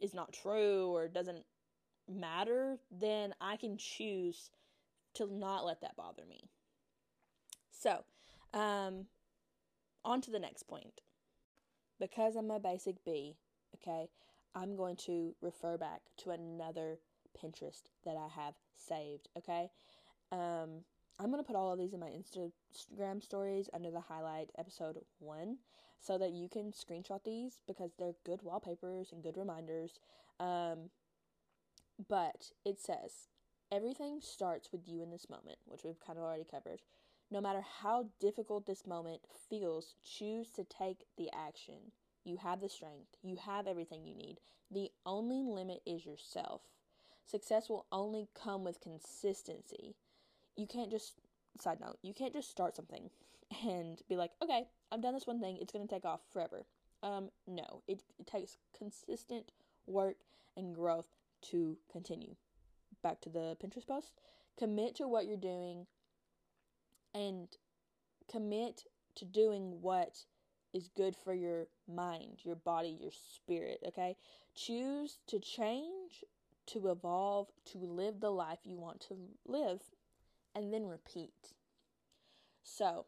is 0.00 0.12
not 0.12 0.32
true 0.32 0.88
or 0.88 1.06
doesn't 1.06 1.44
matter, 2.08 2.78
then 2.90 3.34
I 3.40 3.56
can 3.56 3.76
choose 3.76 4.50
to 5.14 5.28
not 5.32 5.64
let 5.64 5.82
that 5.82 5.96
bother 5.96 6.24
me. 6.28 6.48
So, 7.70 8.04
um, 8.52 9.06
on 10.04 10.20
to 10.22 10.30
the 10.30 10.38
next 10.38 10.64
point. 10.64 11.00
Because 12.00 12.34
I'm 12.34 12.50
a 12.50 12.58
basic 12.58 13.04
B, 13.04 13.36
okay, 13.76 14.08
I'm 14.54 14.76
going 14.76 14.96
to 15.06 15.34
refer 15.40 15.76
back 15.76 16.02
to 16.18 16.30
another 16.30 16.98
Pinterest 17.36 17.82
that 18.04 18.16
I 18.16 18.28
have 18.28 18.54
saved, 18.88 19.28
okay? 19.36 19.70
Um, 20.30 20.84
I'm 21.18 21.30
going 21.30 21.42
to 21.42 21.46
put 21.46 21.56
all 21.56 21.72
of 21.72 21.78
these 21.78 21.94
in 21.94 22.00
my 22.00 22.10
Instagram 22.10 23.22
stories 23.22 23.68
under 23.72 23.90
the 23.90 24.00
highlight 24.00 24.50
episode 24.58 24.98
1 25.20 25.58
so 26.00 26.18
that 26.18 26.32
you 26.32 26.48
can 26.48 26.72
screenshot 26.72 27.22
these 27.24 27.60
because 27.66 27.92
they're 27.98 28.14
good 28.24 28.42
wallpapers 28.42 29.12
and 29.12 29.22
good 29.22 29.36
reminders. 29.36 30.00
Um, 30.40 30.90
but 32.08 32.50
it 32.64 32.80
says, 32.80 33.28
everything 33.70 34.18
starts 34.20 34.72
with 34.72 34.88
you 34.88 35.02
in 35.02 35.10
this 35.10 35.30
moment, 35.30 35.58
which 35.64 35.84
we've 35.84 36.04
kind 36.04 36.18
of 36.18 36.24
already 36.24 36.46
covered. 36.48 36.80
No 37.30 37.40
matter 37.40 37.62
how 37.82 38.08
difficult 38.20 38.66
this 38.66 38.86
moment 38.86 39.20
feels, 39.48 39.94
choose 40.04 40.50
to 40.50 40.64
take 40.64 41.04
the 41.16 41.30
action. 41.32 41.92
You 42.24 42.36
have 42.36 42.60
the 42.60 42.68
strength. 42.68 43.16
You 43.22 43.36
have 43.36 43.66
everything 43.66 44.04
you 44.04 44.14
need. 44.14 44.38
The 44.70 44.90
only 45.04 45.42
limit 45.42 45.82
is 45.84 46.06
yourself. 46.06 46.62
Success 47.26 47.68
will 47.68 47.86
only 47.92 48.28
come 48.34 48.64
with 48.64 48.80
consistency. 48.80 49.94
You 50.56 50.66
can't 50.66 50.90
just, 50.90 51.14
side 51.60 51.80
note, 51.80 51.98
you 52.02 52.14
can't 52.14 52.32
just 52.32 52.50
start 52.50 52.76
something 52.76 53.10
and 53.66 54.00
be 54.08 54.16
like, 54.16 54.30
okay, 54.42 54.66
I've 54.90 55.02
done 55.02 55.14
this 55.14 55.26
one 55.26 55.40
thing, 55.40 55.58
it's 55.60 55.72
going 55.72 55.86
to 55.86 55.92
take 55.94 56.04
off 56.04 56.20
forever. 56.32 56.64
Um, 57.02 57.30
no, 57.46 57.82
it, 57.88 58.02
it 58.18 58.26
takes 58.26 58.58
consistent 58.76 59.50
work 59.86 60.16
and 60.56 60.74
growth 60.74 61.08
to 61.50 61.76
continue. 61.90 62.36
Back 63.02 63.20
to 63.22 63.28
the 63.28 63.56
Pinterest 63.62 63.86
post. 63.86 64.12
Commit 64.58 64.94
to 64.96 65.08
what 65.08 65.26
you're 65.26 65.36
doing 65.36 65.86
and 67.14 67.48
commit 68.30 68.84
to 69.16 69.24
doing 69.24 69.78
what 69.80 70.24
is 70.72 70.88
good 70.96 71.14
for 71.16 71.34
your 71.34 71.66
mind, 71.92 72.38
your 72.44 72.56
body, 72.56 72.96
your 73.00 73.10
spirit, 73.10 73.80
okay? 73.86 74.16
Choose 74.54 75.18
to 75.26 75.38
change, 75.38 76.24
to 76.66 76.88
evolve, 76.88 77.48
to 77.72 77.78
live 77.78 78.20
the 78.20 78.30
life 78.30 78.60
you 78.64 78.78
want 78.78 79.00
to 79.08 79.16
live, 79.46 79.82
and 80.54 80.72
then 80.72 80.86
repeat. 80.86 81.52
So, 82.62 83.06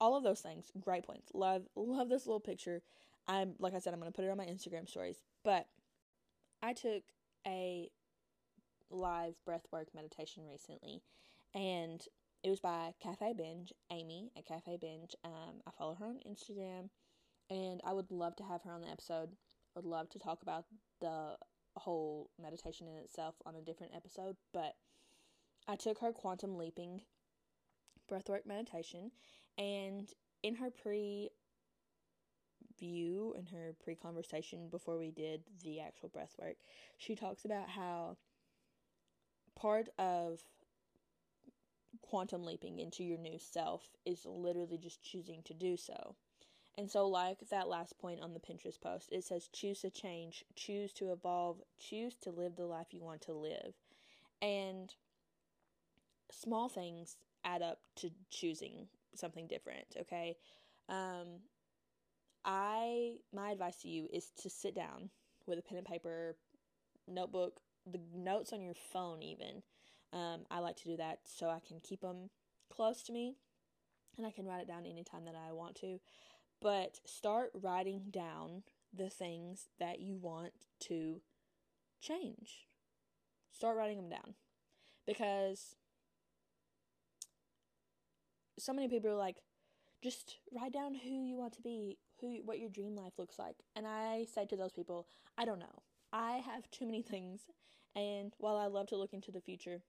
all 0.00 0.16
of 0.16 0.24
those 0.24 0.40
things, 0.40 0.72
great 0.80 1.04
points. 1.04 1.30
Love 1.34 1.62
love 1.76 2.08
this 2.08 2.26
little 2.26 2.40
picture. 2.40 2.82
I'm 3.28 3.54
like 3.58 3.74
I 3.74 3.78
said 3.78 3.94
I'm 3.94 4.00
going 4.00 4.10
to 4.10 4.16
put 4.16 4.24
it 4.24 4.30
on 4.30 4.36
my 4.36 4.44
Instagram 4.44 4.88
stories, 4.88 5.22
but 5.44 5.66
I 6.62 6.72
took 6.72 7.02
a 7.46 7.90
live 8.90 9.34
breathwork 9.48 9.86
meditation 9.94 10.44
recently 10.46 11.02
and 11.54 12.06
it 12.44 12.50
was 12.50 12.60
by 12.60 12.92
Cafe 13.02 13.32
Binge, 13.32 13.72
Amy 13.90 14.30
at 14.36 14.44
Cafe 14.44 14.76
Binge. 14.76 15.16
Um, 15.24 15.62
I 15.66 15.70
follow 15.70 15.94
her 15.94 16.04
on 16.04 16.20
Instagram, 16.28 16.90
and 17.48 17.80
I 17.84 17.94
would 17.94 18.10
love 18.10 18.36
to 18.36 18.42
have 18.44 18.62
her 18.62 18.72
on 18.72 18.82
the 18.82 18.90
episode. 18.90 19.30
I 19.74 19.80
would 19.80 19.86
love 19.86 20.10
to 20.10 20.18
talk 20.18 20.42
about 20.42 20.66
the 21.00 21.36
whole 21.76 22.30
meditation 22.40 22.86
in 22.86 22.96
itself 22.96 23.34
on 23.46 23.56
a 23.56 23.62
different 23.62 23.94
episode, 23.96 24.36
but 24.52 24.74
I 25.66 25.76
took 25.76 26.00
her 26.00 26.12
quantum 26.12 26.58
leaping 26.58 27.00
breathwork 28.12 28.44
meditation, 28.44 29.10
and 29.56 30.06
in 30.42 30.56
her 30.56 30.68
pre 30.70 31.30
view, 32.78 33.34
in 33.38 33.46
her 33.46 33.74
pre 33.82 33.94
conversation 33.94 34.68
before 34.70 34.98
we 34.98 35.10
did 35.10 35.44
the 35.62 35.80
actual 35.80 36.10
breathwork, 36.10 36.56
she 36.98 37.16
talks 37.16 37.46
about 37.46 37.70
how 37.70 38.18
part 39.56 39.88
of 39.98 40.40
quantum 42.02 42.44
leaping 42.44 42.78
into 42.78 43.04
your 43.04 43.18
new 43.18 43.38
self 43.38 43.88
is 44.04 44.24
literally 44.24 44.78
just 44.78 45.02
choosing 45.02 45.42
to 45.44 45.54
do 45.54 45.76
so. 45.76 46.14
And 46.76 46.90
so, 46.90 47.06
like 47.06 47.38
that 47.50 47.68
last 47.68 47.98
point 47.98 48.20
on 48.20 48.34
the 48.34 48.40
Pinterest 48.40 48.80
post, 48.80 49.10
it 49.12 49.22
says 49.24 49.48
choose 49.52 49.80
to 49.82 49.90
change, 49.90 50.44
choose 50.56 50.92
to 50.94 51.12
evolve, 51.12 51.58
choose 51.78 52.16
to 52.22 52.30
live 52.30 52.56
the 52.56 52.66
life 52.66 52.88
you 52.90 53.02
want 53.02 53.20
to 53.22 53.32
live. 53.32 53.74
And 54.42 54.92
small 56.32 56.68
things 56.68 57.16
add 57.44 57.62
up 57.62 57.78
to 57.96 58.10
choosing 58.30 58.88
something 59.14 59.46
different, 59.46 59.86
okay? 60.00 60.36
Um, 60.88 61.40
I, 62.44 63.16
my 63.32 63.50
advice 63.50 63.76
to 63.82 63.88
you 63.88 64.08
is 64.12 64.30
to 64.42 64.50
sit 64.50 64.74
down 64.74 65.10
with 65.46 65.58
a 65.58 65.62
pen 65.62 65.78
and 65.78 65.86
paper, 65.86 66.36
notebook, 67.06 67.60
the 67.86 68.00
notes 68.14 68.52
on 68.52 68.62
your 68.62 68.74
phone, 68.92 69.22
even, 69.22 69.62
um, 70.14 70.46
I 70.50 70.60
like 70.60 70.76
to 70.76 70.84
do 70.88 70.96
that 70.96 71.20
so 71.24 71.48
I 71.50 71.60
can 71.66 71.80
keep 71.80 72.00
them 72.00 72.30
close 72.70 73.02
to 73.04 73.12
me 73.12 73.36
and 74.16 74.26
I 74.26 74.30
can 74.30 74.46
write 74.46 74.62
it 74.62 74.68
down 74.68 74.86
anytime 74.86 75.24
that 75.26 75.34
I 75.34 75.52
want 75.52 75.74
to. 75.76 76.00
but 76.60 77.00
start 77.04 77.50
writing 77.54 78.04
down 78.10 78.62
the 78.92 79.10
things 79.10 79.68
that 79.78 80.00
you 80.00 80.16
want 80.16 80.52
to 80.80 81.20
change. 82.00 82.66
Start 83.52 83.76
writing 83.76 83.96
them 83.98 84.08
down 84.08 84.34
because 85.06 85.76
so 88.58 88.72
many 88.72 88.88
people 88.88 89.10
are 89.10 89.16
like, 89.16 89.36
just 90.02 90.38
write 90.52 90.72
down 90.72 90.94
who 90.94 91.24
you 91.24 91.36
want 91.36 91.54
to 91.54 91.62
be, 91.62 91.98
who 92.20 92.38
what 92.44 92.58
your 92.58 92.70
dream 92.70 92.94
life 92.96 93.14
looks 93.18 93.38
like. 93.38 93.56
And 93.74 93.86
I 93.86 94.26
say 94.32 94.46
to 94.46 94.56
those 94.56 94.72
people, 94.72 95.06
I 95.38 95.44
don't 95.44 95.58
know. 95.58 95.82
I 96.12 96.42
have 96.44 96.70
too 96.70 96.86
many 96.86 97.02
things, 97.14 97.42
and 97.96 98.32
while 98.38 98.56
I 98.56 98.66
love 98.66 98.86
to 98.88 98.96
look 98.96 99.12
into 99.12 99.32
the 99.32 99.40
future 99.40 99.82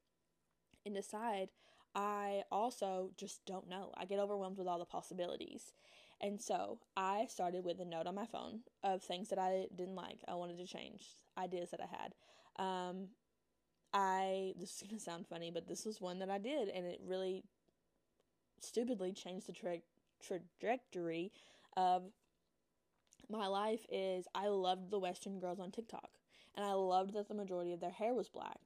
and 0.86 0.96
decide, 0.96 1.50
I 1.94 2.44
also 2.52 3.12
just 3.18 3.46
don't 3.46 3.70
know. 3.70 3.92
I 3.98 4.06
get 4.06 4.20
overwhelmed 4.20 4.58
with 4.58 4.68
all 4.68 4.80
the 4.80 4.86
possibilities. 4.86 5.74
And 6.22 6.42
so 6.42 6.80
I 6.96 7.28
started 7.30 7.64
with 7.66 7.80
a 7.80 7.86
note 7.86 8.08
on 8.08 8.16
my 8.16 8.26
phone 8.26 8.62
of 8.84 9.04
things 9.04 9.30
that 9.30 9.40
I 9.40 9.68
didn't 9.76 9.96
like, 9.96 10.20
I 10.28 10.36
wanted 10.36 10.58
to 10.58 10.66
change, 10.66 11.04
ideas 11.38 11.72
that 11.72 11.82
I 11.82 11.88
had. 11.88 12.16
Um, 12.58 13.08
I, 13.94 14.54
this 14.60 14.76
is 14.76 14.84
going 14.88 14.98
to 14.98 15.04
sound 15.04 15.28
funny, 15.28 15.52
but 15.52 15.68
this 15.68 15.86
was 15.86 16.02
one 16.02 16.20
that 16.20 16.30
I 16.30 16.38
did, 16.38 16.70
and 16.70 16.86
it 16.86 17.00
really 17.06 17.44
stupidly 18.60 19.14
changed 19.14 19.48
the 19.48 19.54
tra- 19.54 19.80
trajectory 20.22 21.32
of 21.78 22.04
my 23.30 23.48
life 23.48 23.86
is 23.92 24.28
I 24.34 24.48
loved 24.48 24.92
the 24.92 25.00
Western 25.00 25.40
girls 25.40 25.60
on 25.60 25.72
TikTok. 25.72 26.10
And 26.56 26.66
I 26.66 26.74
loved 26.74 27.14
that 27.14 27.28
the 27.28 27.34
majority 27.34 27.74
of 27.74 27.82
their 27.82 27.92
hair 27.92 28.14
was 28.14 28.30
black. 28.30 28.60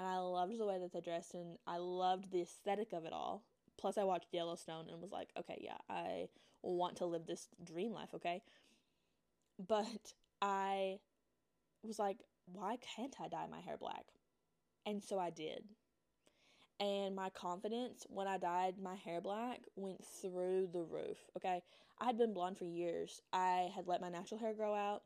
And 0.00 0.08
I 0.08 0.16
loved 0.16 0.56
the 0.56 0.64
way 0.64 0.78
that 0.78 0.94
they 0.94 1.02
dressed 1.02 1.34
and 1.34 1.58
I 1.66 1.76
loved 1.76 2.32
the 2.32 2.40
aesthetic 2.40 2.94
of 2.94 3.04
it 3.04 3.12
all. 3.12 3.44
Plus 3.78 3.98
I 3.98 4.04
watched 4.04 4.32
Yellowstone 4.32 4.86
and 4.88 4.98
was 4.98 5.12
like, 5.12 5.28
okay, 5.38 5.58
yeah, 5.60 5.76
I 5.90 6.28
want 6.62 6.96
to 6.96 7.04
live 7.04 7.26
this 7.26 7.48
dream 7.62 7.92
life, 7.92 8.08
okay? 8.14 8.40
But 9.58 10.14
I 10.40 11.00
was 11.82 11.98
like, 11.98 12.16
why 12.46 12.78
can't 12.96 13.14
I 13.20 13.28
dye 13.28 13.46
my 13.50 13.60
hair 13.60 13.76
black? 13.76 14.06
And 14.86 15.02
so 15.02 15.18
I 15.18 15.28
did. 15.28 15.64
And 16.80 17.14
my 17.14 17.28
confidence 17.28 18.06
when 18.08 18.26
I 18.26 18.38
dyed 18.38 18.76
my 18.82 18.94
hair 18.94 19.20
black 19.20 19.64
went 19.76 20.02
through 20.02 20.70
the 20.72 20.82
roof. 20.82 21.18
Okay. 21.36 21.60
I 21.98 22.06
had 22.06 22.16
been 22.16 22.32
blonde 22.32 22.56
for 22.56 22.64
years. 22.64 23.20
I 23.34 23.68
had 23.76 23.86
let 23.86 24.00
my 24.00 24.08
natural 24.08 24.40
hair 24.40 24.54
grow 24.54 24.74
out. 24.74 25.02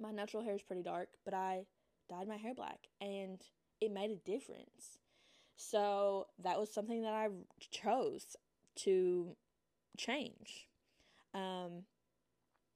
My 0.00 0.12
natural 0.12 0.44
hair 0.44 0.54
is 0.54 0.62
pretty 0.62 0.84
dark, 0.84 1.08
but 1.24 1.34
I 1.34 1.64
dyed 2.08 2.28
my 2.28 2.36
hair 2.36 2.54
black 2.54 2.78
and 3.00 3.42
it 3.80 3.92
made 3.92 4.10
a 4.10 4.16
difference. 4.16 4.98
So 5.56 6.26
that 6.42 6.58
was 6.58 6.72
something 6.72 7.02
that 7.02 7.12
I 7.12 7.28
chose 7.70 8.36
to 8.76 9.36
change. 9.96 10.68
Um, 11.32 11.84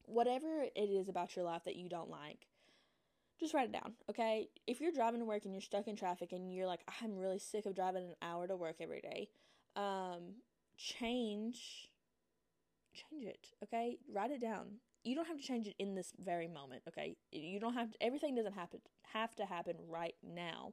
whatever 0.04 0.64
it 0.74 0.78
is 0.78 1.08
about 1.08 1.36
your 1.36 1.44
life 1.44 1.64
that 1.64 1.76
you 1.76 1.88
don't 1.88 2.10
like, 2.10 2.46
just 3.38 3.54
write 3.54 3.68
it 3.68 3.72
down, 3.72 3.92
okay? 4.10 4.48
If 4.66 4.80
you're 4.80 4.92
driving 4.92 5.20
to 5.20 5.26
work 5.26 5.44
and 5.44 5.54
you're 5.54 5.60
stuck 5.60 5.86
in 5.86 5.96
traffic 5.96 6.32
and 6.32 6.52
you're 6.52 6.66
like, 6.66 6.80
I'm 7.02 7.16
really 7.16 7.38
sick 7.38 7.66
of 7.66 7.74
driving 7.74 8.04
an 8.04 8.14
hour 8.20 8.46
to 8.48 8.56
work 8.56 8.76
every 8.80 9.00
day, 9.00 9.28
um, 9.76 10.34
change, 10.76 11.88
change 12.92 13.24
it, 13.26 13.46
okay? 13.62 13.98
Write 14.12 14.32
it 14.32 14.40
down. 14.40 14.78
You 15.04 15.14
don't 15.14 15.26
have 15.26 15.38
to 15.38 15.42
change 15.42 15.66
it 15.66 15.74
in 15.78 15.94
this 15.94 16.12
very 16.22 16.48
moment, 16.48 16.82
okay? 16.88 17.16
You 17.30 17.60
don't 17.60 17.74
have 17.74 17.92
to, 17.92 18.02
everything 18.02 18.34
doesn't 18.34 18.54
happen, 18.54 18.80
have 19.12 19.34
to 19.36 19.46
happen 19.46 19.76
right 19.88 20.14
now. 20.22 20.72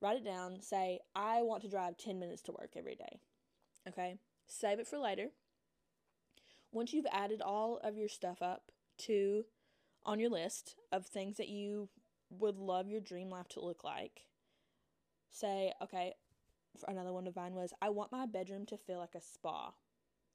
Write 0.00 0.18
it 0.18 0.24
down. 0.24 0.60
Say, 0.60 1.00
I 1.14 1.42
want 1.42 1.62
to 1.62 1.68
drive 1.68 1.96
10 1.96 2.18
minutes 2.18 2.42
to 2.42 2.52
work 2.52 2.72
every 2.76 2.94
day, 2.94 3.20
okay? 3.88 4.16
Save 4.46 4.78
it 4.78 4.86
for 4.86 4.98
later. 4.98 5.28
Once 6.72 6.92
you've 6.92 7.06
added 7.12 7.40
all 7.42 7.78
of 7.82 7.96
your 7.96 8.08
stuff 8.08 8.40
up 8.42 8.72
to 8.98 9.44
on 10.04 10.18
your 10.18 10.30
list 10.30 10.76
of 10.90 11.06
things 11.06 11.36
that 11.36 11.48
you 11.48 11.88
would 12.30 12.56
love 12.56 12.88
your 12.88 13.00
dream 13.00 13.28
life 13.28 13.48
to 13.48 13.60
look 13.60 13.84
like. 13.84 14.22
Say, 15.30 15.72
okay, 15.82 16.14
another 16.88 17.12
one 17.12 17.26
of 17.26 17.36
mine 17.36 17.54
was 17.54 17.72
I 17.80 17.90
want 17.90 18.12
my 18.12 18.26
bedroom 18.26 18.66
to 18.66 18.76
feel 18.76 18.98
like 18.98 19.14
a 19.14 19.20
spa. 19.20 19.72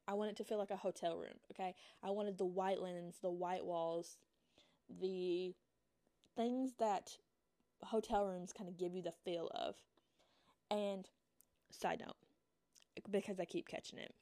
I 0.08 0.13
want 0.13 0.32
it 0.32 0.38
to 0.38 0.43
feel 0.43 0.58
like 0.58 0.72
a 0.72 0.78
hotel 0.78 1.17
room, 1.17 1.36
okay? 1.52 1.76
I 2.02 2.12
wanted 2.12 2.38
the 2.38 2.46
white 2.46 2.80
linens, 2.80 3.17
the 3.22 3.30
white 3.30 3.65
walls, 3.65 4.17
the 5.02 5.54
things 6.36 6.74
that 6.80 7.17
hotel 7.84 8.26
rooms 8.26 8.54
kind 8.54 8.70
of 8.70 8.78
give 8.78 8.93
you 8.93 9.02
the 9.02 9.13
feel 9.26 9.52
of. 9.54 9.76
And 10.72 11.08
side 11.72 12.00
note, 12.00 12.15
because 13.10 13.39
I 13.39 13.46
keep 13.46 13.67
catching 13.67 14.00
it. 14.00 14.13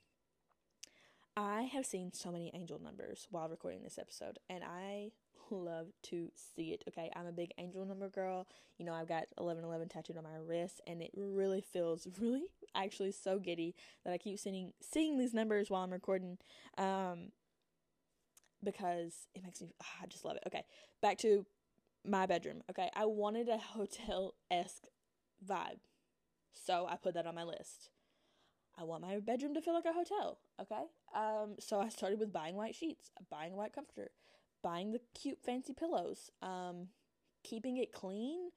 I 1.37 1.63
have 1.63 1.85
seen 1.85 2.13
so 2.13 2.31
many 2.31 2.49
angel 2.53 2.79
numbers 2.81 3.27
while 3.29 3.49
recording 3.49 3.83
this 3.83 3.99
episode, 3.99 4.39
and 4.49 4.63
I 4.63 5.11
love 5.51 5.87
to 6.03 6.29
see 6.35 6.71
it. 6.71 6.83
Okay, 6.87 7.09
I'm 7.15 7.27
a 7.27 7.31
big 7.31 7.51
angel 7.57 7.85
number 7.85 8.09
girl. 8.09 8.47
You 8.77 8.85
know, 8.85 8.93
I've 8.93 9.07
got 9.07 9.27
1111 9.37 9.89
tattooed 9.89 10.17
on 10.17 10.23
my 10.23 10.37
wrist, 10.37 10.81
and 10.87 11.01
it 11.01 11.11
really 11.15 11.61
feels 11.61 12.07
really 12.19 12.43
actually 12.75 13.11
so 13.11 13.39
giddy 13.39 13.75
that 14.03 14.13
I 14.13 14.17
keep 14.17 14.39
seeing 14.39 14.73
seeing 14.81 15.17
these 15.17 15.33
numbers 15.33 15.69
while 15.69 15.83
I'm 15.83 15.91
recording. 15.91 16.37
Um, 16.77 17.31
because 18.63 19.27
it 19.35 19.43
makes 19.43 19.61
me, 19.61 19.69
oh, 19.81 20.03
I 20.03 20.07
just 20.07 20.25
love 20.25 20.37
it. 20.37 20.43
Okay, 20.47 20.63
back 21.01 21.17
to 21.19 21.45
my 22.03 22.25
bedroom. 22.25 22.63
Okay, 22.69 22.89
I 22.95 23.05
wanted 23.05 23.47
a 23.49 23.57
hotel 23.75 24.33
esque 24.51 24.87
vibe, 25.47 25.79
so 26.53 26.87
I 26.89 26.95
put 26.95 27.13
that 27.13 27.27
on 27.27 27.35
my 27.35 27.43
list. 27.43 27.89
I 28.77 28.83
want 28.83 29.01
my 29.01 29.19
bedroom 29.19 29.53
to 29.53 29.61
feel 29.61 29.73
like 29.73 29.85
a 29.85 29.93
hotel. 29.93 30.39
Okay, 30.61 30.83
um, 31.15 31.55
so 31.59 31.79
I 31.79 31.89
started 31.89 32.19
with 32.19 32.33
buying 32.33 32.55
white 32.55 32.75
sheets, 32.75 33.11
buying 33.29 33.53
a 33.53 33.55
white 33.55 33.73
comforter, 33.73 34.11
buying 34.65 34.91
the 34.91 34.99
cute 35.13 35.37
fancy 35.45 35.73
pillows, 35.73 36.31
um, 36.41 36.87
keeping 37.43 37.77
it 37.77 37.93
clean. 37.93 38.49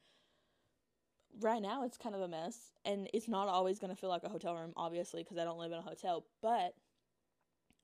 Right 1.39 1.61
now, 1.61 1.85
it's 1.85 1.99
kind 1.99 2.15
of 2.15 2.23
a 2.23 2.29
mess, 2.29 2.73
and 2.87 3.11
it's 3.13 3.29
not 3.29 3.47
always 3.47 3.79
going 3.79 3.95
to 3.95 4.01
feel 4.01 4.09
like 4.09 4.25
a 4.25 4.31
hotel 4.31 4.55
room, 4.55 4.73
obviously, 4.75 5.23
because 5.23 5.37
I 5.37 5.45
don't 5.45 5.59
live 5.59 5.71
in 5.71 5.79
a 5.79 5.83
hotel. 5.83 6.25
But 6.41 6.73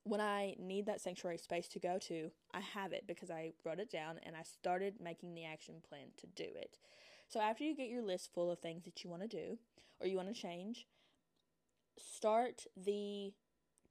when 0.05 0.23
I 0.23 0.57
need 0.59 0.87
that 0.87 1.03
sanctuary 1.03 1.37
space 1.37 1.69
to 1.69 1.79
go 1.79 1.99
to, 1.99 2.31
I 2.55 2.61
have 2.61 2.95
it 2.95 3.07
because 3.07 3.31
I 3.31 3.53
wrote 3.63 3.79
it 3.79 3.91
down 3.91 4.19
and 4.25 4.35
I 4.35 4.43
started 4.43 4.95
making 5.03 5.35
the 5.35 5.45
action 5.45 5.77
plan 5.87 6.07
to 6.17 6.27
do 6.27 6.49
it. 6.57 6.79
So, 7.29 7.41
after 7.41 7.63
you 7.63 7.77
get 7.77 7.91
your 7.91 8.03
list 8.03 8.33
full 8.33 8.51
of 8.51 8.59
things 8.59 8.85
that 8.85 9.05
you 9.05 9.11
want 9.11 9.21
to 9.21 9.29
do 9.29 9.59
or 10.01 10.07
you 10.07 10.17
want 10.17 10.35
to 10.35 10.41
change, 10.41 10.87
start 11.99 12.65
the 12.75 13.35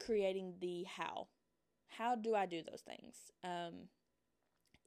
creating 0.03 0.55
the 0.59 0.85
how. 0.97 1.27
How 1.99 2.15
do 2.15 2.33
I 2.33 2.47
do 2.47 2.63
those 2.63 2.81
things? 2.81 3.31
Um, 3.43 3.89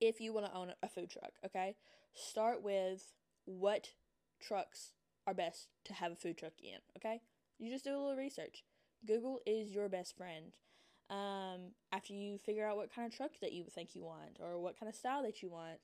if 0.01 0.21
you 0.21 0.33
want 0.33 0.47
to 0.47 0.55
own 0.55 0.73
a 0.83 0.89
food 0.89 1.11
truck, 1.11 1.33
okay? 1.45 1.77
Start 2.15 2.63
with 2.63 3.13
what 3.45 3.89
trucks 4.41 4.93
are 5.27 5.35
best 5.35 5.69
to 5.85 5.95
have 5.95 6.13
a 6.13 6.17
food 6.17 6.39
truck 6.39 6.53
in, 6.63 6.79
okay? 6.97 7.21
You 7.59 7.71
just 7.71 7.85
do 7.85 7.91
a 7.91 7.99
little 7.99 8.17
research. 8.17 8.65
Google 9.07 9.41
is 9.47 9.71
your 9.71 9.89
best 9.89 10.17
friend. 10.17 10.53
Um, 11.09 11.73
after 11.93 12.13
you 12.13 12.39
figure 12.39 12.67
out 12.67 12.77
what 12.77 12.93
kind 12.93 13.11
of 13.11 13.17
truck 13.17 13.33
that 13.41 13.53
you 13.53 13.65
think 13.65 13.95
you 13.95 14.05
want 14.05 14.39
or 14.41 14.59
what 14.59 14.79
kind 14.79 14.89
of 14.89 14.97
style 14.97 15.23
that 15.23 15.43
you 15.43 15.49
want, 15.49 15.79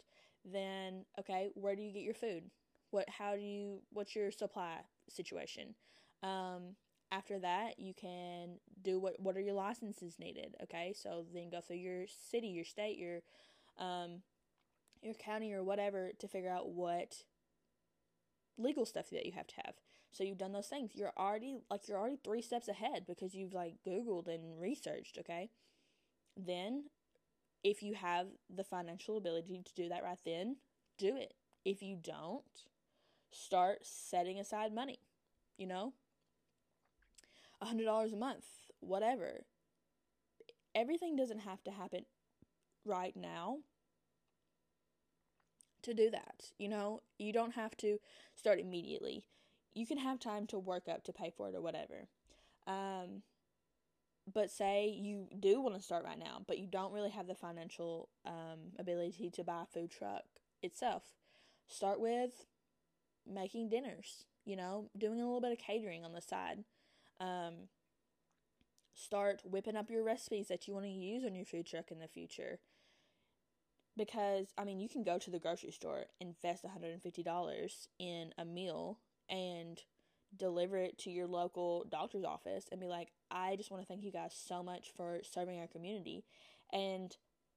then 0.44 1.04
okay, 1.18 1.50
where 1.54 1.76
do 1.76 1.82
you 1.82 1.92
get 1.92 2.02
your 2.02 2.14
food? 2.14 2.50
What 2.90 3.08
how 3.08 3.36
do 3.36 3.40
you 3.40 3.82
what's 3.92 4.16
your 4.16 4.32
supply 4.32 4.78
situation? 5.08 5.74
Um, 6.22 6.74
after 7.12 7.38
that, 7.38 7.78
you 7.78 7.94
can 7.94 8.58
do 8.82 8.98
what 8.98 9.20
what 9.20 9.36
are 9.36 9.40
your 9.40 9.54
licenses 9.54 10.16
needed, 10.18 10.56
okay? 10.64 10.92
So 10.96 11.24
then 11.32 11.50
go 11.50 11.60
through 11.60 11.76
your 11.76 12.06
city, 12.30 12.48
your 12.48 12.64
state, 12.64 12.98
your 12.98 13.20
um, 13.78 14.22
your 15.02 15.14
county 15.14 15.52
or 15.52 15.62
whatever 15.62 16.10
to 16.18 16.28
figure 16.28 16.50
out 16.50 16.70
what 16.70 17.24
legal 18.58 18.86
stuff 18.86 19.10
that 19.10 19.26
you 19.26 19.32
have 19.32 19.46
to 19.48 19.54
have. 19.64 19.74
So 20.12 20.24
you've 20.24 20.38
done 20.38 20.52
those 20.52 20.68
things. 20.68 20.92
You're 20.94 21.12
already 21.16 21.58
like 21.70 21.88
you're 21.88 21.98
already 21.98 22.18
3 22.22 22.42
steps 22.42 22.68
ahead 22.68 23.04
because 23.06 23.34
you've 23.34 23.54
like 23.54 23.76
googled 23.86 24.28
and 24.28 24.60
researched, 24.60 25.18
okay? 25.18 25.50
Then 26.36 26.84
if 27.64 27.82
you 27.82 27.94
have 27.94 28.26
the 28.54 28.64
financial 28.64 29.16
ability 29.16 29.62
to 29.64 29.74
do 29.74 29.88
that 29.88 30.02
right 30.02 30.18
then, 30.24 30.56
do 30.98 31.16
it. 31.16 31.34
If 31.64 31.82
you 31.82 31.96
don't, 31.96 32.44
start 33.30 33.78
setting 33.82 34.38
aside 34.38 34.74
money. 34.74 34.98
You 35.56 35.66
know? 35.66 35.92
a 37.62 37.66
$100 37.66 38.12
a 38.12 38.16
month, 38.16 38.44
whatever. 38.80 39.44
Everything 40.74 41.16
doesn't 41.16 41.40
have 41.40 41.62
to 41.64 41.70
happen 41.70 42.04
right 42.84 43.16
now 43.16 43.58
to 45.82 45.94
do 45.94 46.10
that. 46.10 46.50
You 46.58 46.68
know, 46.68 47.00
you 47.18 47.32
don't 47.32 47.54
have 47.54 47.76
to 47.78 47.98
start 48.34 48.60
immediately. 48.60 49.24
You 49.74 49.86
can 49.86 49.98
have 49.98 50.18
time 50.18 50.46
to 50.48 50.58
work 50.58 50.84
up 50.88 51.04
to 51.04 51.12
pay 51.12 51.32
for 51.34 51.48
it 51.48 51.54
or 51.54 51.60
whatever. 51.60 52.08
Um, 52.66 53.22
but 54.32 54.50
say 54.50 54.88
you 54.88 55.26
do 55.40 55.60
want 55.60 55.74
to 55.74 55.82
start 55.82 56.04
right 56.04 56.18
now, 56.18 56.42
but 56.46 56.58
you 56.58 56.66
don't 56.66 56.92
really 56.92 57.10
have 57.10 57.26
the 57.26 57.34
financial 57.34 58.08
um, 58.24 58.72
ability 58.78 59.30
to 59.30 59.44
buy 59.44 59.62
a 59.62 59.66
food 59.66 59.90
truck 59.90 60.22
itself. 60.62 61.02
Start 61.66 62.00
with 62.00 62.46
making 63.26 63.68
dinners, 63.68 64.26
you 64.44 64.56
know, 64.56 64.90
doing 64.96 65.20
a 65.20 65.24
little 65.24 65.40
bit 65.40 65.52
of 65.52 65.58
catering 65.58 66.04
on 66.04 66.12
the 66.12 66.20
side. 66.20 66.64
Um, 67.20 67.68
Start 68.94 69.40
whipping 69.44 69.76
up 69.76 69.90
your 69.90 70.04
recipes 70.04 70.48
that 70.48 70.68
you 70.68 70.74
want 70.74 70.86
to 70.86 70.92
use 70.92 71.24
on 71.24 71.34
your 71.34 71.46
food 71.46 71.66
truck 71.66 71.90
in 71.90 71.98
the 71.98 72.08
future. 72.08 72.58
Because, 73.96 74.48
I 74.56 74.64
mean, 74.64 74.80
you 74.80 74.88
can 74.88 75.02
go 75.02 75.18
to 75.18 75.30
the 75.30 75.38
grocery 75.38 75.70
store, 75.70 76.06
invest 76.20 76.64
$150 76.64 77.86
in 77.98 78.32
a 78.38 78.44
meal, 78.44 78.98
and 79.28 79.78
deliver 80.36 80.78
it 80.78 80.98
to 80.98 81.10
your 81.10 81.26
local 81.26 81.84
doctor's 81.90 82.24
office 82.24 82.66
and 82.70 82.80
be 82.80 82.86
like, 82.86 83.08
I 83.30 83.56
just 83.56 83.70
want 83.70 83.82
to 83.82 83.86
thank 83.86 84.02
you 84.02 84.12
guys 84.12 84.34
so 84.34 84.62
much 84.62 84.90
for 84.96 85.20
serving 85.22 85.60
our 85.60 85.66
community 85.66 86.24
and 86.72 87.14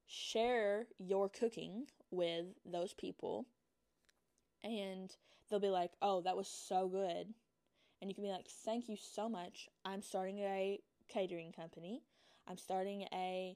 share 0.07 0.87
your 0.99 1.29
cooking 1.29 1.85
with 2.11 2.45
those 2.65 2.93
people. 2.93 3.45
And 4.63 5.09
they'll 5.49 5.59
be 5.59 5.69
like, 5.69 5.91
oh, 6.01 6.21
that 6.21 6.37
was 6.37 6.47
so 6.47 6.87
good. 6.87 7.33
And 8.01 8.09
you 8.09 8.15
can 8.15 8.23
be 8.23 8.29
like, 8.29 8.47
thank 8.65 8.89
you 8.89 8.97
so 8.99 9.29
much. 9.29 9.69
I'm 9.85 10.01
starting 10.01 10.39
a 10.39 10.79
catering 11.07 11.53
company. 11.53 12.01
I'm 12.47 12.57
starting 12.57 13.05
a 13.13 13.55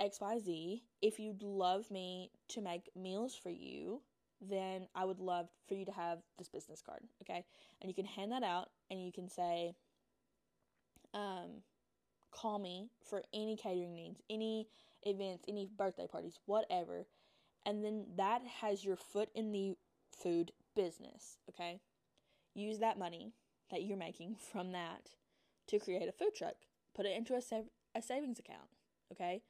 XYZ. 0.00 0.82
If 1.02 1.18
you'd 1.18 1.42
love 1.42 1.90
me 1.90 2.30
to 2.48 2.60
make 2.60 2.90
meals 2.96 3.34
for 3.34 3.50
you, 3.50 4.02
then 4.40 4.86
I 4.94 5.04
would 5.04 5.20
love 5.20 5.48
for 5.66 5.74
you 5.74 5.84
to 5.86 5.92
have 5.92 6.18
this 6.38 6.48
business 6.48 6.82
card, 6.82 7.00
okay? 7.22 7.44
And 7.80 7.90
you 7.90 7.94
can 7.94 8.04
hand 8.04 8.32
that 8.32 8.42
out 8.42 8.68
and 8.90 9.04
you 9.04 9.12
can 9.12 9.28
say, 9.28 9.74
um, 11.14 11.62
call 12.30 12.58
me 12.58 12.90
for 13.08 13.22
any 13.32 13.56
catering 13.56 13.94
needs, 13.94 14.20
any 14.28 14.68
events, 15.02 15.44
any 15.48 15.68
birthday 15.78 16.06
parties, 16.06 16.38
whatever. 16.44 17.06
And 17.64 17.84
then 17.84 18.06
that 18.16 18.42
has 18.60 18.84
your 18.84 18.96
foot 18.96 19.30
in 19.34 19.52
the 19.52 19.76
food 20.14 20.52
business, 20.74 21.38
okay? 21.48 21.80
Use 22.54 22.78
that 22.78 22.98
money 22.98 23.32
that 23.70 23.82
you're 23.82 23.96
making 23.96 24.36
from 24.52 24.72
that 24.72 25.10
to 25.68 25.78
create 25.78 26.08
a 26.08 26.12
food 26.12 26.34
truck. 26.36 26.54
Put 26.94 27.06
it 27.06 27.16
into 27.16 27.34
a, 27.34 27.40
a 27.94 28.02
savings 28.02 28.38
account, 28.38 28.68
okay? 29.12 29.42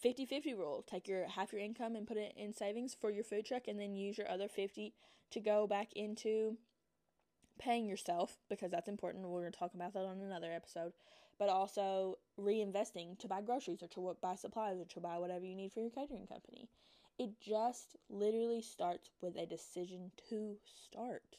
50 0.00 0.26
50 0.26 0.54
rule. 0.54 0.84
Take 0.86 1.08
your 1.08 1.28
half 1.28 1.52
your 1.52 1.60
income 1.60 1.94
and 1.96 2.06
put 2.06 2.16
it 2.16 2.32
in 2.36 2.52
savings 2.52 2.96
for 2.98 3.10
your 3.10 3.24
food 3.24 3.46
truck 3.46 3.68
and 3.68 3.78
then 3.78 3.94
use 3.94 4.18
your 4.18 4.30
other 4.30 4.48
50 4.48 4.94
to 5.30 5.40
go 5.40 5.66
back 5.66 5.92
into 5.94 6.56
paying 7.58 7.86
yourself 7.86 8.38
because 8.48 8.70
that's 8.70 8.88
important. 8.88 9.28
We're 9.28 9.40
going 9.40 9.52
to 9.52 9.58
talk 9.58 9.74
about 9.74 9.92
that 9.94 10.04
on 10.04 10.20
another 10.20 10.52
episode. 10.52 10.92
But 11.38 11.48
also 11.48 12.18
reinvesting 12.38 13.18
to 13.18 13.28
buy 13.28 13.40
groceries 13.40 13.82
or 13.82 13.88
to 13.88 14.16
buy 14.20 14.34
supplies 14.34 14.78
or 14.78 14.84
to 14.84 15.00
buy 15.00 15.18
whatever 15.18 15.44
you 15.44 15.56
need 15.56 15.72
for 15.72 15.80
your 15.80 15.90
catering 15.90 16.26
company. 16.26 16.68
It 17.18 17.40
just 17.40 17.96
literally 18.08 18.62
starts 18.62 19.10
with 19.22 19.36
a 19.36 19.46
decision 19.46 20.10
to 20.28 20.56
start. 20.86 21.36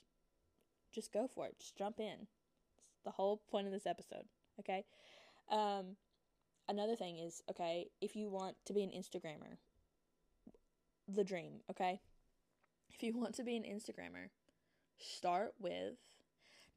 Just 0.91 1.13
go 1.13 1.29
for 1.33 1.45
it. 1.47 1.59
Just 1.59 1.77
jump 1.77 1.99
in. 1.99 2.27
It's 2.93 3.03
the 3.03 3.11
whole 3.11 3.41
point 3.51 3.67
of 3.67 3.73
this 3.73 3.85
episode 3.85 4.25
okay? 4.61 4.85
Um 5.49 5.97
another 6.71 6.95
thing 6.95 7.19
is 7.19 7.43
okay, 7.49 7.89
if 7.99 8.15
you 8.15 8.29
want 8.29 8.55
to 8.65 8.73
be 8.73 8.81
an 8.83 8.89
Instagrammer, 8.89 9.57
the 11.07 11.23
dream, 11.23 11.59
okay? 11.69 11.99
If 12.89 13.03
you 13.03 13.15
want 13.15 13.35
to 13.35 13.43
be 13.43 13.55
an 13.55 13.63
Instagrammer, 13.63 14.29
start 14.97 15.53
with 15.59 15.95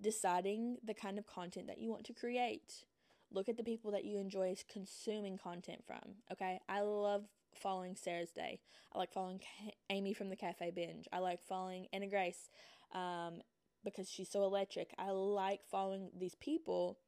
deciding 0.03 0.79
the 0.85 0.95
kind 0.95 1.19
of 1.19 1.27
content 1.27 1.69
that 1.69 1.79
you 1.79 1.91
want 1.91 2.05
to 2.05 2.13
create. 2.13 2.85
Look 3.31 3.49
at 3.49 3.57
the 3.57 3.65
people 3.65 3.91
that 3.93 4.05
you 4.05 4.19
enjoy 4.19 4.55
consuming 4.71 5.39
content 5.39 5.85
from, 5.87 6.17
okay? 6.33 6.61
I 6.69 6.81
love 6.81 7.25
following 7.55 7.97
Sarah's 7.97 8.31
Day. 8.33 8.61
I 8.93 8.99
like 8.99 9.13
following 9.13 9.41
Amy 9.91 10.13
from 10.13 10.29
the 10.29 10.37
Cafe 10.37 10.73
Binge. 10.73 11.07
I 11.13 11.19
like 11.19 11.41
following 11.43 11.87
Anna 11.93 12.09
Grace 12.09 12.49
um, 12.93 13.41
because 13.85 14.11
she's 14.11 14.31
so 14.31 14.43
electric. 14.43 14.93
I 14.99 15.11
like 15.11 15.61
following 15.71 16.11
these 16.19 16.35
people 16.35 16.99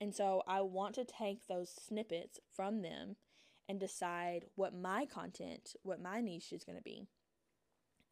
and 0.00 0.14
so 0.14 0.42
I 0.46 0.60
want 0.60 0.94
to 0.96 1.04
take 1.04 1.46
those 1.46 1.70
snippets 1.70 2.38
from 2.54 2.82
them 2.82 3.16
and 3.68 3.80
decide 3.80 4.46
what 4.56 4.74
my 4.74 5.06
content, 5.06 5.74
what 5.82 6.02
my 6.02 6.20
niche 6.20 6.52
is 6.52 6.64
going 6.64 6.76
to 6.76 6.82
be. 6.82 7.06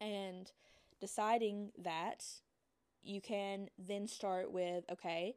And 0.01 0.51
deciding 0.99 1.71
that, 1.77 2.23
you 3.03 3.21
can 3.21 3.67
then 3.77 4.07
start 4.07 4.51
with 4.51 4.85
okay, 4.91 5.35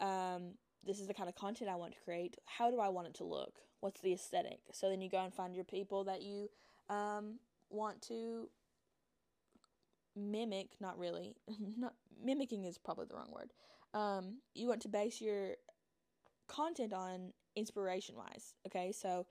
um, 0.00 0.54
this 0.86 1.00
is 1.00 1.06
the 1.06 1.14
kind 1.14 1.28
of 1.28 1.34
content 1.34 1.70
I 1.70 1.76
want 1.76 1.92
to 1.92 2.00
create. 2.00 2.36
How 2.46 2.70
do 2.70 2.78
I 2.78 2.88
want 2.88 3.08
it 3.08 3.14
to 3.14 3.24
look? 3.24 3.54
What's 3.80 4.00
the 4.00 4.12
aesthetic? 4.12 4.60
So 4.72 4.88
then 4.88 5.00
you 5.00 5.10
go 5.10 5.22
and 5.22 5.34
find 5.34 5.54
your 5.54 5.64
people 5.64 6.04
that 6.04 6.22
you 6.22 6.48
um, 6.88 7.38
want 7.70 8.02
to 8.02 8.48
mimic. 10.16 10.68
Not 10.80 10.98
really. 10.98 11.36
not 11.76 11.94
mimicking 12.22 12.64
is 12.64 12.78
probably 12.78 13.06
the 13.06 13.16
wrong 13.16 13.32
word. 13.34 13.50
Um, 13.94 14.40
you 14.54 14.68
want 14.68 14.82
to 14.82 14.88
base 14.88 15.20
your 15.20 15.54
content 16.48 16.92
on 16.92 17.32
inspiration 17.56 18.16
wise. 18.16 18.54
Okay, 18.66 18.92
so 18.92 19.26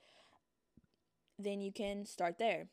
then 1.37 1.61
you 1.61 1.71
can 1.71 2.05
start 2.05 2.37
there. 2.39 2.67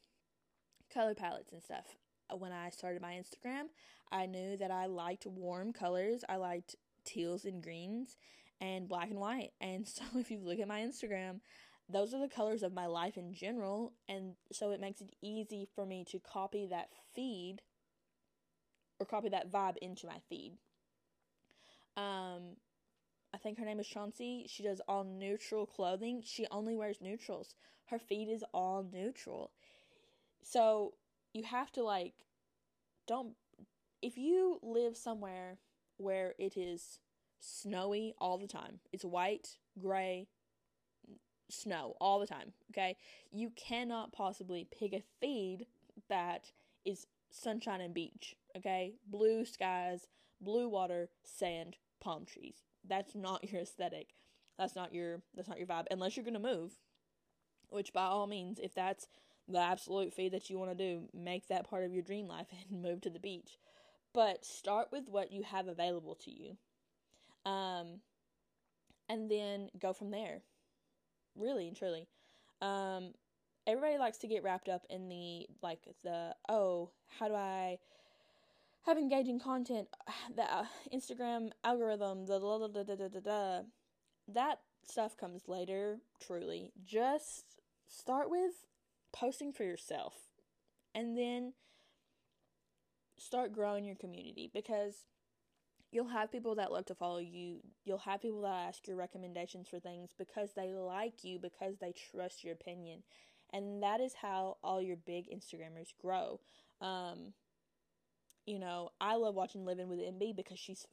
Color 0.92 1.14
palettes 1.14 1.52
and 1.52 1.62
stuff. 1.62 1.96
When 2.32 2.52
I 2.52 2.70
started 2.70 3.02
my 3.02 3.14
Instagram, 3.14 3.64
I 4.12 4.26
knew 4.26 4.56
that 4.56 4.70
I 4.70 4.86
liked 4.86 5.26
warm 5.26 5.72
colors. 5.72 6.24
I 6.28 6.36
liked 6.36 6.76
teals 7.04 7.44
and 7.44 7.62
greens 7.62 8.16
and 8.60 8.88
black 8.88 9.10
and 9.10 9.18
white. 9.18 9.50
And 9.60 9.86
so 9.88 10.04
if 10.16 10.30
you 10.30 10.38
look 10.38 10.60
at 10.60 10.68
my 10.68 10.80
Instagram, 10.80 11.40
those 11.88 12.14
are 12.14 12.20
the 12.20 12.32
colors 12.32 12.62
of 12.62 12.72
my 12.72 12.86
life 12.86 13.16
in 13.16 13.34
general. 13.34 13.94
And 14.08 14.34
so 14.52 14.70
it 14.70 14.80
makes 14.80 15.00
it 15.00 15.10
easy 15.22 15.66
for 15.74 15.84
me 15.84 16.04
to 16.10 16.20
copy 16.20 16.66
that 16.66 16.90
feed 17.14 17.62
or 19.00 19.06
copy 19.06 19.28
that 19.30 19.50
vibe 19.50 19.76
into 19.78 20.06
my 20.06 20.18
feed. 20.28 20.58
Um, 21.96 22.56
I 23.32 23.38
think 23.38 23.58
her 23.58 23.64
name 23.64 23.80
is 23.80 23.86
Chauncey. 23.86 24.46
She 24.48 24.62
does 24.62 24.80
all 24.88 25.04
neutral 25.04 25.66
clothing. 25.66 26.22
She 26.24 26.46
only 26.50 26.76
wears 26.76 27.00
neutrals. 27.00 27.54
Her 27.86 27.98
feed 27.98 28.28
is 28.28 28.44
all 28.52 28.86
neutral. 28.92 29.50
So 30.42 30.94
you 31.32 31.44
have 31.44 31.70
to 31.72 31.82
like 31.82 32.14
don't 33.06 33.34
if 34.02 34.16
you 34.16 34.58
live 34.62 34.96
somewhere 34.96 35.58
where 35.96 36.34
it 36.38 36.56
is 36.56 36.98
snowy 37.40 38.14
all 38.18 38.38
the 38.38 38.46
time. 38.46 38.80
It's 38.92 39.04
white, 39.04 39.58
gray, 39.78 40.28
snow 41.50 41.94
all 42.00 42.18
the 42.20 42.26
time, 42.26 42.52
okay? 42.70 42.96
You 43.30 43.50
cannot 43.56 44.12
possibly 44.12 44.66
pick 44.70 44.92
a 44.92 45.02
feed 45.20 45.66
that 46.08 46.52
is 46.84 47.06
sunshine 47.30 47.80
and 47.80 47.94
beach, 47.94 48.36
okay? 48.56 48.94
Blue 49.06 49.44
skies, 49.44 50.06
blue 50.40 50.68
water, 50.68 51.10
sand, 51.24 51.76
palm 52.00 52.24
trees 52.24 52.62
that's 52.86 53.14
not 53.14 53.44
your 53.50 53.62
aesthetic. 53.62 54.14
That's 54.58 54.76
not 54.76 54.94
your 54.94 55.22
that's 55.34 55.48
not 55.48 55.58
your 55.58 55.66
vibe 55.66 55.86
unless 55.90 56.16
you're 56.16 56.24
going 56.24 56.34
to 56.34 56.40
move. 56.40 56.72
Which 57.68 57.92
by 57.92 58.04
all 58.04 58.26
means, 58.26 58.58
if 58.58 58.74
that's 58.74 59.06
the 59.48 59.58
absolute 59.60 60.12
feed 60.12 60.32
that 60.32 60.50
you 60.50 60.58
want 60.58 60.76
to 60.76 60.76
do, 60.76 61.08
make 61.14 61.48
that 61.48 61.68
part 61.68 61.84
of 61.84 61.92
your 61.92 62.02
dream 62.02 62.26
life 62.26 62.48
and 62.70 62.82
move 62.82 63.00
to 63.02 63.10
the 63.10 63.20
beach. 63.20 63.58
But 64.12 64.44
start 64.44 64.88
with 64.90 65.08
what 65.08 65.32
you 65.32 65.42
have 65.44 65.68
available 65.68 66.16
to 66.16 66.30
you. 66.30 66.56
Um 67.50 68.00
and 69.08 69.30
then 69.30 69.70
go 69.78 69.92
from 69.92 70.10
there. 70.10 70.42
Really 71.36 71.68
and 71.68 71.76
truly. 71.76 72.06
Um 72.60 73.12
everybody 73.66 73.98
likes 73.98 74.18
to 74.18 74.26
get 74.26 74.42
wrapped 74.42 74.68
up 74.68 74.84
in 74.90 75.08
the 75.08 75.46
like 75.62 75.80
the 76.02 76.34
oh, 76.48 76.90
how 77.18 77.28
do 77.28 77.34
I 77.34 77.78
have 78.86 78.98
engaging 78.98 79.38
content, 79.38 79.88
the 80.36 80.42
uh, 80.42 80.64
Instagram 80.94 81.50
algorithm, 81.64 82.26
the 82.26 82.38
da 82.38 82.68
da 82.68 82.82
da 82.82 82.94
da 82.94 83.08
da 83.08 83.20
da. 83.20 83.60
That 84.28 84.60
stuff 84.84 85.16
comes 85.16 85.48
later, 85.48 85.98
truly. 86.20 86.72
Just 86.84 87.60
start 87.88 88.30
with 88.30 88.66
posting 89.12 89.52
for 89.52 89.64
yourself 89.64 90.14
and 90.94 91.16
then 91.16 91.52
start 93.18 93.52
growing 93.52 93.84
your 93.84 93.96
community 93.96 94.50
because 94.52 95.04
you'll 95.92 96.08
have 96.08 96.32
people 96.32 96.54
that 96.54 96.72
love 96.72 96.86
to 96.86 96.94
follow 96.94 97.18
you. 97.18 97.60
You'll 97.84 97.98
have 97.98 98.22
people 98.22 98.42
that 98.42 98.68
ask 98.68 98.86
your 98.86 98.96
recommendations 98.96 99.68
for 99.68 99.80
things 99.80 100.10
because 100.16 100.50
they 100.54 100.72
like 100.72 101.24
you, 101.24 101.38
because 101.38 101.76
they 101.78 101.92
trust 102.12 102.44
your 102.44 102.54
opinion. 102.54 103.02
And 103.52 103.82
that 103.82 104.00
is 104.00 104.14
how 104.14 104.58
all 104.62 104.80
your 104.80 104.96
big 104.96 105.26
Instagrammers 105.28 105.92
grow. 106.00 106.40
Um, 106.80 107.34
you 108.46 108.58
know, 108.58 108.90
I 109.00 109.16
love 109.16 109.34
watching 109.34 109.64
Living 109.64 109.88
with 109.88 110.00
MB 110.00 110.36
because 110.36 110.58
she's 110.58 110.86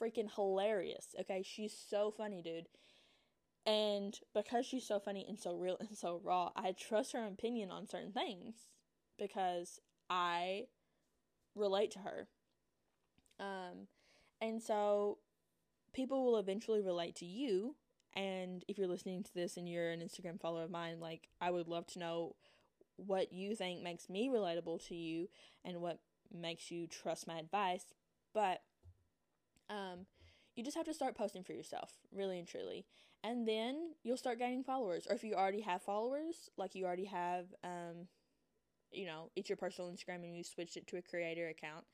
freaking 0.00 0.28
hilarious. 0.34 1.14
Okay, 1.20 1.42
she's 1.44 1.76
so 1.88 2.10
funny, 2.10 2.42
dude. 2.42 2.66
And 3.66 4.18
because 4.32 4.64
she's 4.64 4.86
so 4.86 5.00
funny 5.00 5.26
and 5.28 5.38
so 5.38 5.56
real 5.56 5.76
and 5.80 5.96
so 5.96 6.20
raw, 6.22 6.50
I 6.54 6.72
trust 6.72 7.12
her 7.12 7.26
opinion 7.26 7.70
on 7.70 7.88
certain 7.88 8.12
things 8.12 8.54
because 9.18 9.80
I 10.08 10.66
relate 11.56 11.90
to 11.92 11.98
her. 12.00 12.28
Um, 13.40 13.88
and 14.40 14.62
so 14.62 15.18
people 15.92 16.24
will 16.24 16.38
eventually 16.38 16.80
relate 16.80 17.16
to 17.16 17.26
you. 17.26 17.74
And 18.14 18.64
if 18.68 18.78
you're 18.78 18.86
listening 18.86 19.24
to 19.24 19.34
this 19.34 19.56
and 19.56 19.68
you're 19.68 19.90
an 19.90 20.00
Instagram 20.00 20.40
follower 20.40 20.62
of 20.62 20.70
mine, 20.70 21.00
like 21.00 21.28
I 21.40 21.50
would 21.50 21.68
love 21.68 21.86
to 21.88 21.98
know 21.98 22.36
what 22.96 23.32
you 23.32 23.54
think 23.54 23.82
makes 23.82 24.08
me 24.08 24.28
relatable 24.28 24.86
to 24.88 24.94
you 24.94 25.28
and 25.64 25.80
what 25.80 25.98
makes 26.34 26.70
you 26.70 26.86
trust 26.86 27.26
my 27.26 27.38
advice, 27.38 27.84
but 28.34 28.62
um, 29.70 30.06
you 30.54 30.64
just 30.64 30.76
have 30.76 30.86
to 30.86 30.94
start 30.94 31.16
posting 31.16 31.42
for 31.42 31.52
yourself, 31.52 31.92
really 32.12 32.38
and 32.38 32.48
truly. 32.48 32.86
And 33.22 33.46
then 33.46 33.92
you'll 34.02 34.16
start 34.16 34.38
gaining 34.38 34.62
followers. 34.62 35.06
Or 35.08 35.14
if 35.14 35.24
you 35.24 35.34
already 35.34 35.60
have 35.62 35.82
followers, 35.82 36.48
like 36.56 36.74
you 36.74 36.84
already 36.84 37.06
have, 37.06 37.46
um, 37.64 38.08
you 38.92 39.06
know, 39.06 39.30
it's 39.34 39.48
your 39.48 39.56
personal 39.56 39.90
Instagram 39.90 40.24
and 40.24 40.36
you 40.36 40.44
switched 40.44 40.76
it 40.76 40.86
to 40.88 40.96
a 40.96 41.02
creator 41.02 41.48
account, 41.48 41.84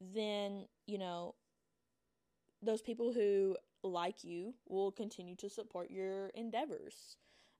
then, 0.00 0.66
you 0.86 0.98
know, 0.98 1.34
those 2.62 2.82
people 2.82 3.12
who 3.12 3.56
like 3.82 4.24
you 4.24 4.54
will 4.68 4.90
continue 4.90 5.36
to 5.36 5.48
support 5.48 5.90
your 5.90 6.28
endeavors. 6.28 7.16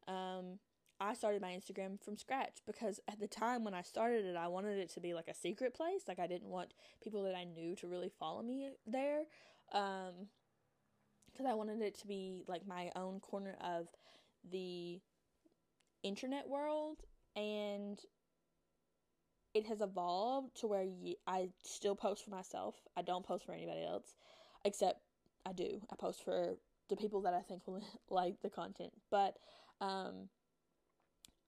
Um, 0.09 0.59
I 1.01 1.15
started 1.15 1.41
my 1.41 1.51
Instagram 1.51 2.03
from 2.03 2.17
scratch 2.17 2.59
because 2.67 2.99
at 3.09 3.21
the 3.21 3.29
time 3.29 3.65
when 3.65 3.75
I 3.75 3.83
started 3.83 4.25
it, 4.25 4.37
I 4.37 4.49
wanted 4.49 4.79
it 4.79 4.91
to 4.95 5.01
be 5.01 5.15
like 5.15 5.29
a 5.29 5.35
secret 5.35 5.75
place. 5.75 6.03
Like 6.09 6.19
I 6.19 6.27
didn't 6.27 6.49
want 6.49 6.75
people 7.03 7.23
that 7.25 7.37
I 7.37 7.45
knew 7.45 7.77
to 7.77 7.87
really 7.87 8.11
follow 8.19 8.43
me 8.43 8.71
there. 8.87 9.23
Um, 9.73 10.29
because 11.31 11.47
I 11.47 11.55
wanted 11.55 11.81
it 11.83 11.99
to 12.01 12.07
be 12.07 12.43
like 12.49 12.67
my 12.67 12.91
own 12.97 13.21
corner 13.21 13.57
of 13.61 13.89
the 14.51 15.01
internet 16.03 16.49
world 16.49 16.99
and 17.37 18.01
it 19.55 19.67
has 19.67 19.81
evolved 19.81 20.61
to 20.61 20.67
where 20.67 20.87
I 21.27 21.51
still 21.63 21.95
post 21.95 22.25
for 22.25 22.31
myself. 22.31 22.75
I 22.97 23.03
don't 23.03 23.25
post 23.25 23.47
for 23.47 23.53
anybody 23.53 23.85
else 23.85 24.17
except 24.65 25.01
I 25.47 25.53
do. 25.53 25.81
I 25.91 25.97
post 25.97 26.25
for 26.25 26.57
the 26.89 26.97
people 26.97 27.23
that 27.23 27.35
I 27.35 27.43
think 27.43 27.67
will 27.67 27.83
like 28.11 28.41
the 28.43 28.51
content. 28.51 28.93
But 29.11 29.37
um 29.81 30.29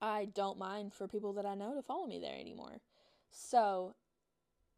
I 0.01 0.29
don't 0.35 0.59
mind 0.59 0.95
for 0.95 1.07
people 1.07 1.33
that 1.35 1.47
I 1.47 1.55
know 1.55 1.75
to 1.75 1.83
follow 1.83 2.07
me 2.07 2.19
there 2.19 2.39
anymore. 2.39 2.81
So, 3.31 3.95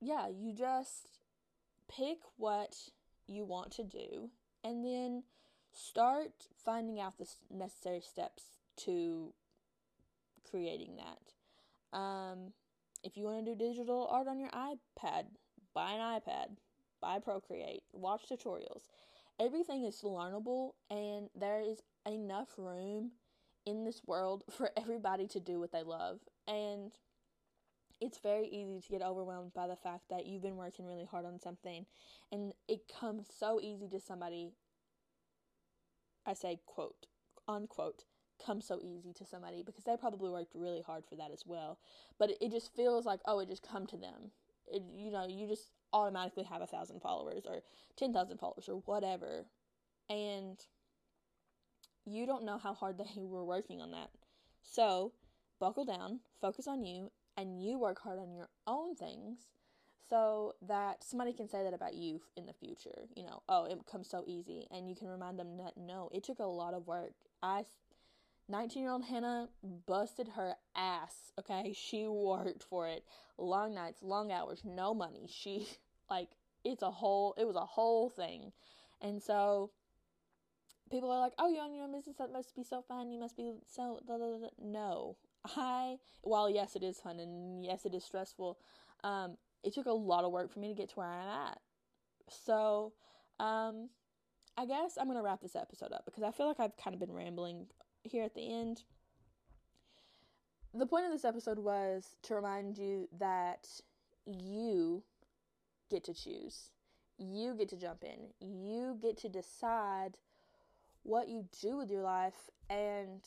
yeah, 0.01 0.29
you 0.29 0.53
just 0.53 1.07
pick 1.89 2.19
what 2.37 2.77
you 3.27 3.45
want 3.45 3.71
to 3.73 3.85
do 3.85 4.31
and 4.65 4.85
then 4.85 5.23
start 5.73 6.49
finding 6.65 7.01
out 7.01 7.19
the 7.19 7.29
necessary 7.51 8.01
steps 8.01 8.45
to 8.77 9.33
creating 10.51 10.97
that. 10.97 11.97
Um, 11.97 12.53
if 13.03 13.17
you 13.17 13.25
want 13.25 13.45
to 13.45 13.55
do 13.55 13.59
digital 13.59 14.09
art 14.11 14.29
on 14.29 14.39
your 14.39 14.51
iPad, 14.51 15.25
buy 15.75 15.93
an 15.93 16.01
iPad, 16.01 16.57
buy 17.01 17.19
Procreate, 17.19 17.83
watch 17.93 18.23
tutorials. 18.31 18.89
Everything 19.41 19.85
is 19.85 20.03
learnable, 20.03 20.73
and 20.91 21.29
there 21.35 21.61
is 21.61 21.83
enough 22.07 22.49
room 22.59 23.13
in 23.67 23.85
this 23.85 24.03
world 24.07 24.45
for 24.51 24.71
everybody 24.77 25.27
to 25.29 25.41
do 25.41 25.61
what 25.61 25.73
they 25.73 25.83
love. 25.83 26.21
And 26.47 26.93
it's 28.01 28.19
very 28.19 28.49
easy 28.49 28.81
to 28.81 28.89
get 28.89 29.03
overwhelmed 29.03 29.55
by 29.55 29.69
the 29.69 29.77
fact 29.77 30.05
that 30.11 30.27
you've 30.27 30.43
been 30.43 30.57
working 30.57 30.87
really 30.87 31.05
hard 31.05 31.25
on 31.25 31.39
something 31.39 31.87
and 32.33 32.53
it 32.69 32.81
comes 33.01 33.29
so 33.39 33.61
easy 33.61 33.87
to 33.89 34.01
somebody 34.01 34.51
I 36.27 36.35
say 36.35 36.59
quote 36.67 37.07
unquote 37.47 38.05
comes 38.45 38.67
so 38.67 38.81
easy 38.83 39.13
to 39.13 39.25
somebody 39.25 39.63
because 39.63 39.85
they 39.85 39.97
probably 39.97 40.31
worked 40.31 40.55
really 40.55 40.83
hard 40.83 41.05
for 41.09 41.17
that 41.17 41.31
as 41.31 41.45
well. 41.47 41.79
But 42.19 42.31
it, 42.31 42.39
it 42.41 42.51
just 42.51 42.75
feels 42.75 43.07
like 43.07 43.21
oh 43.27 43.41
it 43.41 43.49
just 43.49 43.67
come 43.67 43.87
to 43.87 43.97
them. 43.97 44.31
It 44.67 44.83
you 44.95 45.11
know, 45.11 45.27
you 45.27 45.47
just 45.47 45.71
automatically 45.93 46.45
have 46.45 46.63
a 46.63 46.67
thousand 46.67 47.01
followers 47.01 47.45
or 47.47 47.61
ten 47.97 48.13
thousand 48.13 48.39
followers 48.39 48.69
or 48.69 48.83
whatever. 48.85 49.47
And 50.09 50.59
you 52.05 52.27
don't 52.27 52.45
know 52.45 52.59
how 52.59 52.75
hard 52.75 52.99
they 52.99 53.05
were 53.25 53.45
working 53.45 53.81
on 53.81 53.91
that. 53.93 54.11
So, 54.63 55.13
buckle 55.59 55.85
down, 55.85 56.21
focus 56.41 56.67
on 56.67 56.85
you, 56.85 57.11
and 57.37 57.63
you 57.63 57.79
work 57.79 58.01
hard 58.01 58.19
on 58.19 58.33
your 58.33 58.49
own 58.67 58.95
things 58.95 59.47
so 60.09 60.55
that 60.67 61.03
somebody 61.03 61.33
can 61.33 61.49
say 61.49 61.63
that 61.63 61.73
about 61.73 61.95
you 61.95 62.21
in 62.37 62.47
the 62.47 62.53
future. 62.53 63.09
You 63.17 63.25
know, 63.25 63.43
oh, 63.49 63.65
it 63.65 63.79
comes 63.91 64.09
so 64.09 64.25
easy. 64.27 64.67
And 64.71 64.89
you 64.89 64.95
can 64.95 65.09
remind 65.09 65.39
them 65.39 65.57
that 65.59 65.77
no, 65.77 66.11
it 66.13 66.25
took 66.25 66.39
a 66.39 66.45
lot 66.45 66.75
of 66.75 66.87
work. 66.87 67.13
I, 67.43 67.65
19 68.49 68.83
year 68.83 68.93
old 68.93 69.05
Hannah 69.05 69.49
busted 69.87 70.29
her 70.37 70.55
ass, 70.77 71.33
okay? 71.39 71.73
She 71.77 72.07
worked 72.07 72.63
for 72.63 72.89
it. 72.89 73.05
Long 73.39 73.75
nights, 73.75 74.03
long 74.03 74.31
hours, 74.31 74.63
no 74.65 74.93
money. 74.93 75.29
She, 75.31 75.67
like, 76.11 76.29
it's 76.65 76.83
a 76.83 76.91
whole, 76.91 77.35
it 77.39 77.47
was 77.47 77.57
a 77.57 77.61
whole 77.61 78.11
thing. 78.11 78.53
And 79.01 79.23
so, 79.23 79.71
people 80.93 81.11
are 81.11 81.19
like, 81.19 81.33
"Oh, 81.39 81.49
you're 81.49 81.65
on 81.65 81.75
your 81.75 81.89
business. 81.89 82.17
That 82.19 82.33
must 82.33 82.55
be 82.55 82.63
so 82.63 82.83
fun. 82.83 83.11
You 83.11 83.19
must 83.19 83.37
be 83.37 83.55
so." 83.67 83.99
Blah, 84.07 84.19
blah, 84.19 84.39
blah. 84.39 84.49
No, 84.63 85.17
I. 85.57 85.99
While 86.21 86.49
yes, 86.49 86.77
it 86.77 86.85
is 86.85 87.01
fun 87.01 87.19
and 87.19 87.65
yes, 87.65 87.85
it 87.85 87.95
is 87.95 88.05
stressful. 88.05 88.59
Um, 89.03 89.37
it 89.65 89.75
took 89.75 89.87
a 89.87 89.93
lot 89.93 90.25
of 90.25 90.31
work 90.31 90.53
for 90.53 90.61
me 90.61 90.69
to 90.69 90.75
get 90.75 90.91
to 90.91 90.95
where 90.97 91.09
I'm 91.09 91.49
at. 91.49 91.59
So, 92.29 92.93
um, 93.41 93.89
I 94.57 94.67
guess 94.67 94.97
I'm 95.01 95.09
gonna 95.09 95.23
wrap 95.23 95.41
this 95.41 95.57
episode 95.57 95.93
up 95.93 96.05
because 96.05 96.23
I 96.23 96.31
feel 96.31 96.47
like 96.47 96.61
I've 96.61 96.77
kind 96.77 96.95
of 96.95 97.01
been 97.01 97.13
rambling 97.13 97.67
here 98.05 98.25
at 98.25 98.35
the 98.35 98.53
end. 98.53 98.83
The 100.75 100.87
point 100.87 101.07
of 101.07 101.13
this 101.13 101.25
episode 101.25 101.59
was 101.59 102.17
to 102.23 102.35
remind 102.35 102.79
you 102.79 103.09
that 103.19 103.69
you 104.27 105.03
get 105.91 106.05
to 106.05 106.15
choose. 106.15 106.71
You 107.19 107.55
get 107.55 107.69
to 107.71 107.77
jump 107.77 108.05
in. 108.05 108.33
You 108.41 108.99
get 109.01 109.19
to 109.19 109.29
decide 109.29 110.19
what 111.03 111.29
you 111.29 111.47
do 111.61 111.77
with 111.77 111.91
your 111.91 112.03
life 112.03 112.51
and 112.71 113.23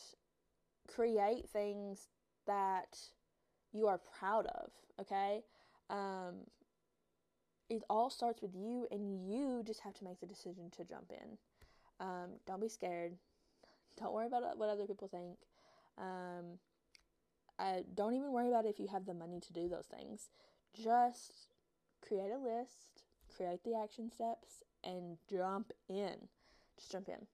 create 0.88 1.50
things 1.50 2.08
that 2.48 2.98
you 3.72 3.88
are 3.88 4.00
proud 4.20 4.46
of, 4.48 4.72
okay? 5.00 5.44
Um, 5.90 6.46
it 7.70 7.84
all 7.90 8.10
starts 8.10 8.42
with 8.42 8.56
you, 8.56 8.88
and 8.92 9.28
you 9.30 9.64
just 9.66 9.82
have 9.82 9.94
to 9.96 10.04
make 10.04 10.20
the 10.20 10.28
decision 10.28 10.70
to 10.78 10.84
jump 10.84 11.12
in. 11.12 11.38
Um, 12.00 12.30
don't 12.46 12.62
be 12.62 12.70
scared. 12.70 13.14
Don't 13.98 14.14
worry 14.14 14.28
about 14.28 14.58
what 14.58 14.68
other 14.68 14.86
people 14.86 15.08
think. 15.08 15.38
Um, 15.98 16.60
I, 17.58 17.84
don't 17.96 18.14
even 18.14 18.34
worry 18.34 18.50
about 18.50 18.66
if 18.66 18.78
you 18.78 18.88
have 18.88 19.06
the 19.06 19.14
money 19.14 19.40
to 19.40 19.54
do 19.54 19.70
those 19.70 19.86
things. 19.86 20.28
Just 20.74 21.48
create 22.06 22.32
a 22.32 22.38
list, 22.38 23.06
create 23.36 23.64
the 23.64 23.76
action 23.82 24.12
steps, 24.12 24.64
and 24.84 25.18
jump 25.30 25.72
in. 25.88 26.28
Just 26.78 26.92
jump 26.92 27.08
in. 27.08 27.26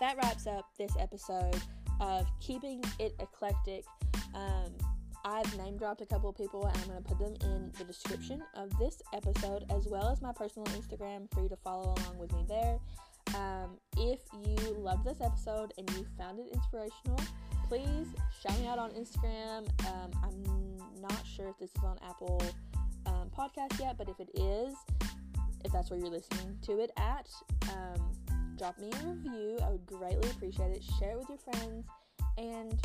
That 0.00 0.16
wraps 0.16 0.46
up 0.46 0.68
this 0.78 0.92
episode 0.98 1.60
of 2.00 2.26
keeping 2.40 2.82
it 2.98 3.14
eclectic. 3.20 3.84
Um, 4.34 4.72
I've 5.24 5.58
name 5.58 5.76
dropped 5.76 6.02
a 6.02 6.06
couple 6.06 6.30
of 6.30 6.36
people 6.36 6.66
and 6.66 6.76
I'm 6.76 6.88
going 6.88 7.02
to 7.02 7.08
put 7.08 7.18
them 7.18 7.34
in 7.42 7.72
the 7.78 7.84
description 7.84 8.42
of 8.54 8.76
this 8.78 9.02
episode 9.12 9.64
as 9.70 9.88
well 9.88 10.08
as 10.08 10.22
my 10.22 10.32
personal 10.32 10.66
Instagram 10.66 11.32
for 11.34 11.42
you 11.42 11.48
to 11.48 11.56
follow 11.56 11.94
along 11.98 12.18
with 12.18 12.32
me 12.32 12.44
there. 12.48 12.78
Um, 13.34 13.76
if 13.96 14.20
you 14.32 14.74
loved 14.74 15.04
this 15.04 15.20
episode 15.20 15.72
and 15.78 15.90
you 15.90 16.06
found 16.16 16.38
it 16.38 16.48
inspirational, 16.52 17.20
please 17.68 18.06
shout 18.40 18.58
me 18.60 18.68
out 18.68 18.78
on 18.78 18.90
Instagram. 18.90 19.68
Um, 19.86 20.10
I'm 20.22 21.00
not 21.00 21.26
sure 21.26 21.48
if 21.48 21.58
this 21.58 21.70
is 21.70 21.82
on 21.82 21.98
Apple 22.08 22.40
um, 23.06 23.30
Podcast 23.36 23.80
yet, 23.80 23.98
but 23.98 24.08
if 24.08 24.20
it 24.20 24.30
is, 24.34 24.74
if 25.64 25.72
that's 25.72 25.90
where 25.90 25.98
you're 25.98 26.08
listening 26.08 26.56
to 26.62 26.78
it 26.78 26.92
at, 26.96 27.28
um, 27.72 28.12
drop 28.56 28.78
me 28.78 28.90
a 28.90 29.06
review. 29.06 29.58
I 29.62 29.70
would 29.70 29.86
greatly 29.86 30.30
appreciate 30.30 30.72
it. 30.72 30.82
Share 30.98 31.12
it 31.12 31.18
with 31.18 31.28
your 31.28 31.38
friends. 31.38 31.86
And 32.38 32.78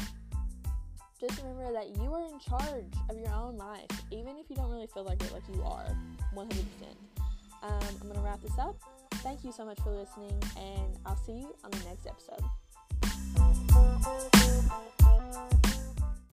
just 1.19 1.39
remember 1.41 1.71
that 1.73 1.95
you 1.97 2.13
are 2.13 2.27
in 2.27 2.39
charge 2.39 2.93
of 3.10 3.17
your 3.17 3.34
own 3.34 3.57
life, 3.57 3.86
even 4.12 4.38
if 4.38 4.49
you 4.49 4.55
don't 4.55 4.71
really 4.71 4.88
feel 4.88 5.03
like 5.03 5.21
it, 5.21 5.31
like 5.34 5.43
you 5.53 5.62
are 5.63 5.86
100%. 6.36 6.51
Um, 7.63 7.79
I'm 8.01 8.07
going 8.07 8.15
to 8.15 8.21
wrap 8.21 8.41
this 8.41 8.57
up. 8.57 8.75
Thank 9.15 9.43
you 9.43 9.51
so 9.51 9.65
much 9.65 9.79
for 9.81 9.91
listening, 9.91 10.41
and 10.57 10.97
I'll 11.05 11.15
see 11.15 11.34
you 11.34 11.55
on 11.63 11.69
the 11.69 11.84
next 11.86 12.07
episode. 12.07 12.41